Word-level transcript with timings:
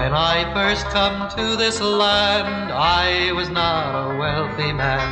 When 0.00 0.14
I 0.14 0.50
first 0.54 0.86
come 0.86 1.28
to 1.36 1.56
this 1.56 1.78
land, 1.78 2.72
I 2.72 3.32
was 3.32 3.50
not 3.50 3.92
a 3.92 4.16
wealthy 4.16 4.72
man. 4.72 5.10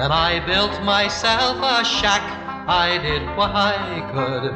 Then 0.00 0.10
I 0.10 0.44
built 0.44 0.82
myself 0.82 1.58
a 1.62 1.84
shack, 1.84 2.20
I 2.66 2.98
did 2.98 3.22
what 3.36 3.52
I 3.54 4.02
could, 4.12 4.50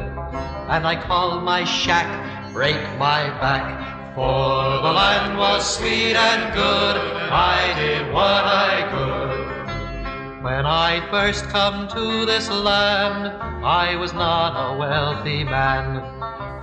and 0.75 0.85
I 0.85 0.97
called 1.01 1.45
my 1.45 1.63
shack 1.63 2.09
Break 2.53 2.83
My 2.99 3.31
Back. 3.39 4.17
For 4.17 4.83
the 4.83 4.93
land 4.93 5.39
was 5.39 5.63
sweet 5.77 6.17
and 6.17 6.53
good, 6.53 6.97
I 7.31 7.75
did 7.79 8.13
what 8.13 8.45
I 8.67 8.75
could. 8.93 10.43
When 10.43 10.67
I 10.67 11.01
first 11.13 11.45
come 11.51 11.87
to 11.95 12.27
this 12.27 12.51
land, 12.51 13.29
I 13.65 13.95
was 13.95 14.13
not 14.13 14.51
a 14.59 14.77
wealthy 14.77 15.45
man. 15.45 16.14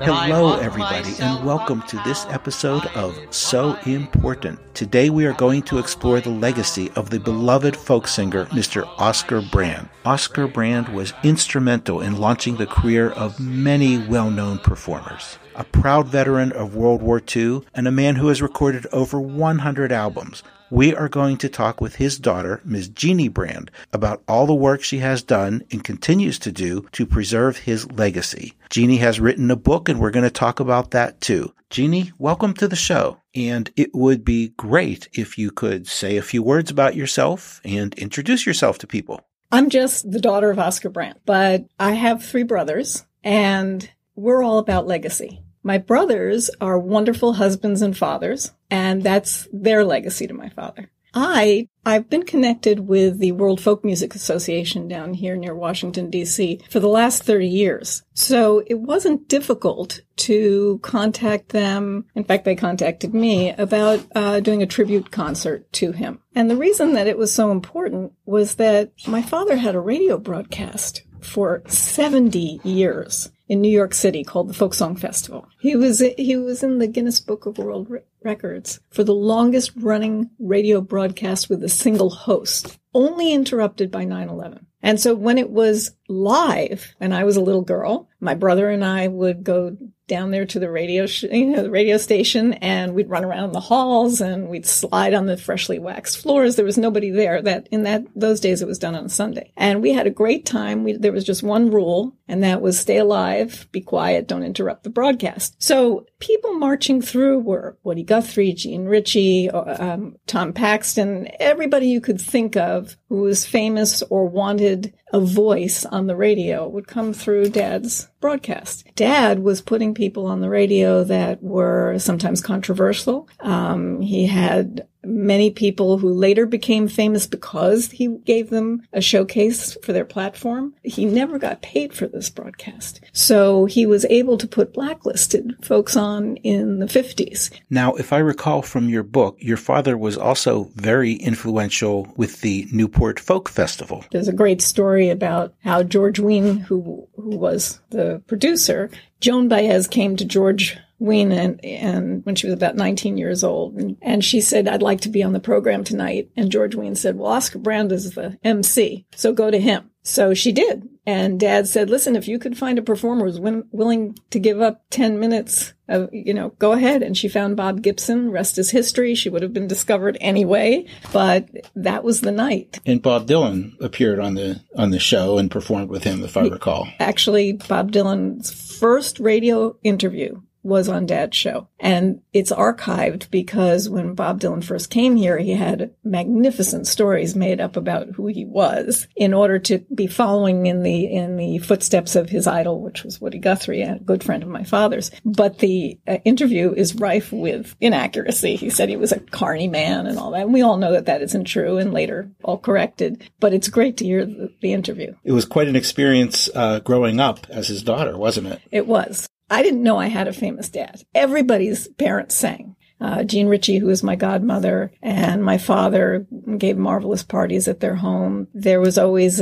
Hello, 0.03 0.55
everybody, 0.59 1.13
and 1.19 1.45
welcome 1.45 1.83
to 1.83 1.95
this 1.97 2.25
episode 2.25 2.87
of 2.95 3.15
So 3.29 3.77
Important. 3.85 4.59
Today 4.73 5.11
we 5.11 5.25
are 5.27 5.33
going 5.33 5.61
to 5.63 5.77
explore 5.77 6.19
the 6.19 6.31
legacy 6.31 6.89
of 6.95 7.11
the 7.11 7.19
beloved 7.19 7.77
folk 7.77 8.07
singer, 8.07 8.45
Mr. 8.45 8.87
Oscar 8.97 9.43
Brand. 9.51 9.89
Oscar 10.03 10.47
Brand 10.47 10.89
was 10.89 11.13
instrumental 11.23 12.01
in 12.01 12.17
launching 12.17 12.55
the 12.55 12.65
career 12.65 13.11
of 13.11 13.39
many 13.39 13.99
well-known 13.99 14.57
performers 14.57 15.37
a 15.55 15.63
proud 15.65 16.07
veteran 16.07 16.51
of 16.53 16.75
World 16.75 17.03
War 17.03 17.21
II, 17.35 17.61
and 17.75 17.87
a 17.87 17.91
man 17.91 18.15
who 18.15 18.29
has 18.29 18.41
recorded 18.41 18.87
over 18.91 19.19
100 19.19 19.91
albums. 19.91 20.41
We 20.71 20.95
are 20.95 21.09
going 21.09 21.35
to 21.39 21.49
talk 21.49 21.81
with 21.81 21.95
his 21.95 22.17
daughter, 22.17 22.61
Ms. 22.63 22.87
Jeannie 22.87 23.27
Brand, 23.27 23.69
about 23.91 24.23
all 24.25 24.45
the 24.45 24.55
work 24.55 24.81
she 24.81 24.99
has 24.99 25.21
done 25.21 25.65
and 25.69 25.83
continues 25.83 26.39
to 26.39 26.51
do 26.53 26.87
to 26.93 27.05
preserve 27.05 27.57
his 27.57 27.91
legacy. 27.91 28.53
Jeannie 28.69 28.99
has 28.99 29.19
written 29.19 29.51
a 29.51 29.57
book, 29.57 29.89
and 29.89 29.99
we're 29.99 30.11
going 30.11 30.23
to 30.23 30.29
talk 30.29 30.61
about 30.61 30.91
that 30.91 31.19
too. 31.19 31.53
Jeannie, 31.69 32.13
welcome 32.17 32.53
to 32.53 32.69
the 32.69 32.77
show. 32.77 33.17
And 33.35 33.69
it 33.75 33.93
would 33.93 34.23
be 34.23 34.53
great 34.55 35.09
if 35.11 35.37
you 35.37 35.51
could 35.51 35.87
say 35.87 36.15
a 36.15 36.21
few 36.21 36.41
words 36.41 36.71
about 36.71 36.95
yourself 36.95 37.59
and 37.65 37.93
introduce 37.95 38.45
yourself 38.45 38.77
to 38.77 38.87
people. 38.87 39.19
I'm 39.51 39.69
just 39.69 40.09
the 40.09 40.21
daughter 40.21 40.51
of 40.51 40.59
Oscar 40.59 40.89
Brand, 40.89 41.19
but 41.25 41.65
I 41.81 41.91
have 41.91 42.23
three 42.23 42.43
brothers, 42.43 43.05
and 43.25 43.89
we're 44.15 44.41
all 44.41 44.57
about 44.57 44.87
legacy. 44.87 45.41
My 45.63 45.77
brothers 45.77 46.49
are 46.59 46.79
wonderful 46.79 47.33
husbands 47.33 47.81
and 47.81 47.95
fathers, 47.95 48.51
and 48.69 49.03
that's 49.03 49.47
their 49.53 49.85
legacy 49.85 50.27
to 50.27 50.33
my 50.33 50.49
father. 50.49 50.89
I, 51.13 51.67
I've 51.85 52.09
been 52.09 52.23
connected 52.23 52.87
with 52.87 53.19
the 53.19 53.33
World 53.33 53.59
Folk 53.59 53.83
Music 53.83 54.15
Association 54.15 54.87
down 54.87 55.13
here 55.13 55.35
near 55.35 55.53
Washington 55.53 56.09
DC 56.09 56.61
for 56.71 56.79
the 56.79 56.87
last 56.87 57.23
30 57.23 57.47
years. 57.47 58.03
So 58.13 58.63
it 58.65 58.79
wasn't 58.79 59.27
difficult 59.27 60.01
to 60.17 60.79
contact 60.81 61.49
them. 61.49 62.05
In 62.15 62.23
fact, 62.23 62.45
they 62.45 62.55
contacted 62.55 63.13
me 63.13 63.49
about 63.51 64.05
uh, 64.15 64.39
doing 64.39 64.63
a 64.63 64.67
tribute 64.67 65.11
concert 65.11 65.71
to 65.73 65.91
him. 65.91 66.19
And 66.33 66.49
the 66.49 66.55
reason 66.55 66.93
that 66.93 67.07
it 67.07 67.17
was 67.17 67.33
so 67.33 67.51
important 67.51 68.13
was 68.25 68.55
that 68.55 68.91
my 69.05 69.21
father 69.21 69.57
had 69.57 69.75
a 69.75 69.79
radio 69.79 70.17
broadcast 70.17 71.03
for 71.21 71.63
70 71.67 72.61
years 72.63 73.31
in 73.47 73.61
New 73.61 73.69
York 73.69 73.93
City 73.93 74.23
called 74.23 74.47
the 74.47 74.53
Folk 74.53 74.73
Song 74.73 74.95
Festival. 74.95 75.47
He 75.59 75.75
was 75.75 75.99
he 76.17 76.37
was 76.37 76.63
in 76.63 76.79
the 76.79 76.87
Guinness 76.87 77.19
Book 77.19 77.45
of 77.45 77.57
World 77.57 77.89
Re- 77.89 77.99
Records 78.23 78.79
for 78.89 79.03
the 79.03 79.13
longest 79.13 79.71
running 79.75 80.29
radio 80.39 80.79
broadcast 80.79 81.49
with 81.49 81.61
a 81.63 81.69
single 81.69 82.09
host, 82.09 82.79
only 82.93 83.33
interrupted 83.33 83.91
by 83.91 84.05
9/11. 84.05 84.65
And 84.81 84.99
so 84.99 85.13
when 85.13 85.37
it 85.37 85.49
was 85.49 85.91
live 86.07 86.95
and 86.99 87.13
I 87.13 87.23
was 87.23 87.35
a 87.35 87.41
little 87.41 87.61
girl, 87.61 88.09
my 88.19 88.35
brother 88.35 88.69
and 88.69 88.83
I 88.83 89.07
would 89.07 89.43
go 89.43 89.77
down 90.11 90.31
there 90.31 90.45
to 90.45 90.59
the 90.59 90.69
radio, 90.69 91.05
sh- 91.07 91.23
you 91.23 91.45
know, 91.45 91.63
the 91.63 91.71
radio 91.71 91.95
station 91.95 92.51
and 92.55 92.93
we'd 92.93 93.09
run 93.09 93.23
around 93.23 93.53
the 93.53 93.61
halls 93.61 94.19
and 94.19 94.49
we'd 94.49 94.65
slide 94.65 95.13
on 95.13 95.25
the 95.25 95.37
freshly 95.37 95.79
waxed 95.79 96.17
floors. 96.17 96.57
There 96.57 96.65
was 96.65 96.77
nobody 96.77 97.11
there 97.11 97.41
that 97.41 97.69
in 97.71 97.83
that, 97.83 98.03
those 98.13 98.41
days 98.41 98.61
it 98.61 98.67
was 98.67 98.77
done 98.77 98.93
on 98.93 99.07
Sunday. 99.07 99.53
And 99.55 99.81
we 99.81 99.93
had 99.93 100.07
a 100.07 100.11
great 100.11 100.45
time. 100.45 100.83
We, 100.83 100.97
there 100.97 101.13
was 101.13 101.23
just 101.23 101.43
one 101.43 101.71
rule 101.71 102.13
and 102.27 102.43
that 102.43 102.61
was 102.61 102.77
stay 102.77 102.97
alive, 102.97 103.69
be 103.71 103.79
quiet, 103.79 104.27
don't 104.27 104.43
interrupt 104.43 104.83
the 104.83 104.89
broadcast. 104.89 105.63
So 105.63 106.05
people 106.21 106.53
marching 106.53 107.01
through 107.01 107.39
were 107.39 107.77
Woody 107.83 108.03
Guthrie, 108.03 108.53
Jean 108.53 108.85
Ritchie, 108.85 109.49
um, 109.49 110.15
Tom 110.27 110.53
Paxton, 110.53 111.27
everybody 111.39 111.87
you 111.87 111.99
could 111.99 112.21
think 112.21 112.55
of 112.55 112.95
who 113.09 113.23
was 113.23 113.45
famous 113.45 114.01
or 114.03 114.27
wanted 114.27 114.93
a 115.11 115.19
voice 115.19 115.83
on 115.83 116.07
the 116.07 116.15
radio 116.15 116.67
would 116.67 116.87
come 116.87 117.11
through 117.11 117.49
dad's 117.49 118.07
broadcast. 118.21 118.87
Dad 118.95 119.39
was 119.39 119.61
putting 119.61 119.93
people 119.93 120.27
on 120.27 120.39
the 120.39 120.49
radio 120.49 121.03
that 121.03 121.43
were 121.43 121.97
sometimes 121.99 122.39
controversial. 122.39 123.27
Um, 123.41 123.99
he 123.99 124.27
had 124.27 124.87
many 125.03 125.51
people 125.51 125.97
who 125.97 126.09
later 126.09 126.45
became 126.45 126.87
famous 126.87 127.27
because 127.27 127.91
he 127.91 128.07
gave 128.25 128.49
them 128.49 128.81
a 128.93 129.01
showcase 129.01 129.77
for 129.83 129.93
their 129.93 130.05
platform. 130.05 130.73
He 130.83 131.05
never 131.05 131.39
got 131.39 131.61
paid 131.61 131.93
for 131.93 132.07
this 132.07 132.29
broadcast. 132.29 133.01
So 133.13 133.65
he 133.65 133.85
was 133.85 134.05
able 134.05 134.37
to 134.37 134.47
put 134.47 134.73
blacklisted 134.73 135.55
folks 135.63 135.95
on 135.95 136.37
in 136.37 136.79
the 136.79 136.85
50s. 136.85 137.51
Now, 137.69 137.95
if 137.95 138.13
I 138.13 138.17
recall 138.17 138.61
from 138.61 138.89
your 138.89 139.03
book, 139.03 139.37
your 139.39 139.57
father 139.57 139.97
was 139.97 140.17
also 140.17 140.71
very 140.75 141.13
influential 141.13 142.11
with 142.15 142.41
the 142.41 142.67
Newport 142.71 143.19
Folk 143.19 143.49
Festival. 143.49 144.05
There's 144.11 144.27
a 144.27 144.33
great 144.33 144.61
story 144.61 145.09
about 145.09 145.53
how 145.63 145.83
George 145.83 146.19
Wein, 146.19 146.57
who, 146.57 147.07
who 147.15 147.37
was 147.37 147.79
the 147.89 148.21
producer, 148.27 148.89
Joan 149.19 149.47
Baez 149.47 149.87
came 149.87 150.15
to 150.15 150.25
George 150.25 150.77
Wein 151.01 151.31
and, 151.31 151.63
and 151.65 152.23
when 152.25 152.35
she 152.35 152.47
was 152.47 152.53
about 152.53 152.75
19 152.75 153.17
years 153.17 153.43
old. 153.43 153.75
And, 153.75 153.97
and, 154.01 154.23
she 154.23 154.39
said, 154.39 154.67
I'd 154.67 154.83
like 154.83 155.01
to 155.01 155.09
be 155.09 155.23
on 155.23 155.33
the 155.33 155.39
program 155.39 155.83
tonight. 155.83 156.29
And 156.37 156.51
George 156.51 156.75
Wein 156.75 156.95
said, 156.95 157.17
well, 157.17 157.31
Oscar 157.31 157.57
Brand 157.57 157.91
is 157.91 158.13
the 158.13 158.37
MC, 158.43 159.05
so 159.15 159.33
go 159.33 159.49
to 159.49 159.59
him. 159.59 159.89
So 160.03 160.33
she 160.33 160.51
did. 160.51 160.87
And 161.05 161.39
dad 161.39 161.67
said, 161.67 161.89
listen, 161.89 162.15
if 162.15 162.27
you 162.27 162.37
could 162.37 162.57
find 162.57 162.77
a 162.77 162.83
performer 162.83 163.25
who's 163.25 163.39
win- 163.39 163.67
willing 163.71 164.15
to 164.29 164.39
give 164.39 164.61
up 164.61 164.83
10 164.91 165.19
minutes 165.19 165.73
of, 165.87 166.09
you 166.13 166.33
know, 166.33 166.49
go 166.59 166.73
ahead. 166.73 167.01
And 167.01 167.17
she 167.17 167.27
found 167.27 167.57
Bob 167.57 167.81
Gibson, 167.81 168.29
rest 168.31 168.57
is 168.59 168.69
history. 168.69 169.15
She 169.15 169.29
would 169.29 169.41
have 169.41 169.53
been 169.53 169.67
discovered 169.67 170.17
anyway, 170.21 170.85
but 171.11 171.49
that 171.75 172.03
was 172.03 172.21
the 172.21 172.31
night. 172.31 172.79
And 172.85 173.01
Bob 173.01 173.27
Dylan 173.27 173.73
appeared 173.81 174.19
on 174.19 174.35
the, 174.35 174.61
on 174.75 174.91
the 174.91 174.99
show 174.99 175.39
and 175.39 175.49
performed 175.49 175.89
with 175.89 176.03
him, 176.03 176.23
if 176.23 176.37
I 176.37 176.47
recall. 176.47 176.87
Actually, 176.99 177.53
Bob 177.53 177.91
Dylan's 177.91 178.51
first 178.51 179.19
radio 179.19 179.75
interview 179.83 180.39
was 180.63 180.87
on 180.87 181.05
Dad's 181.05 181.35
show. 181.35 181.67
And 181.79 182.21
it's 182.33 182.51
archived 182.51 183.29
because 183.31 183.89
when 183.89 184.13
Bob 184.13 184.39
Dylan 184.39 184.63
first 184.63 184.89
came 184.89 185.15
here, 185.15 185.37
he 185.37 185.51
had 185.51 185.93
magnificent 186.03 186.87
stories 186.87 187.35
made 187.35 187.59
up 187.59 187.75
about 187.75 188.09
who 188.09 188.27
he 188.27 188.45
was 188.45 189.07
in 189.15 189.33
order 189.33 189.59
to 189.59 189.79
be 189.93 190.07
following 190.07 190.65
in 190.67 190.83
the, 190.83 191.05
in 191.05 191.37
the 191.37 191.57
footsteps 191.59 192.15
of 192.15 192.29
his 192.29 192.47
idol, 192.47 192.81
which 192.81 193.03
was 193.03 193.19
Woody 193.19 193.39
Guthrie, 193.39 193.81
a 193.81 193.99
good 193.99 194.23
friend 194.23 194.43
of 194.43 194.49
my 194.49 194.63
father's. 194.63 195.11
But 195.25 195.59
the 195.59 195.99
uh, 196.07 196.17
interview 196.25 196.73
is 196.73 196.95
rife 196.95 197.31
with 197.31 197.75
inaccuracy. 197.81 198.55
He 198.55 198.69
said 198.69 198.89
he 198.89 198.97
was 198.97 199.11
a 199.11 199.19
carny 199.19 199.67
man 199.67 200.05
and 200.05 200.17
all 200.17 200.31
that. 200.31 200.41
And 200.41 200.53
we 200.53 200.61
all 200.61 200.77
know 200.77 200.91
that 200.93 201.05
that 201.07 201.21
isn't 201.21 201.45
true 201.45 201.77
and 201.77 201.93
later 201.93 202.29
all 202.43 202.57
corrected. 202.57 203.29
But 203.39 203.53
it's 203.53 203.69
great 203.69 203.97
to 203.97 204.05
hear 204.05 204.25
the, 204.25 204.53
the 204.61 204.73
interview. 204.73 205.15
It 205.23 205.31
was 205.31 205.45
quite 205.45 205.67
an 205.67 205.75
experience 205.75 206.49
uh, 206.53 206.79
growing 206.79 207.19
up 207.19 207.47
as 207.49 207.67
his 207.67 207.83
daughter, 207.83 208.17
wasn't 208.17 208.47
it? 208.47 208.61
It 208.71 208.87
was. 208.87 209.27
I 209.51 209.61
didn't 209.63 209.83
know 209.83 209.99
I 209.99 210.07
had 210.07 210.27
a 210.27 210.33
famous 210.33 210.69
dad. 210.69 211.03
Everybody's 211.13 211.87
parents 211.89 212.35
sang. 212.35 212.75
Uh, 213.01 213.23
Jean 213.23 213.47
Ritchie, 213.47 213.79
who 213.79 213.87
was 213.87 214.03
my 214.03 214.15
godmother, 214.15 214.91
and 215.01 215.43
my 215.43 215.57
father 215.57 216.27
gave 216.57 216.77
marvelous 216.77 217.23
parties 217.23 217.67
at 217.67 217.79
their 217.79 217.95
home. 217.95 218.47
There 218.53 218.79
was 218.79 218.99
always 218.99 219.41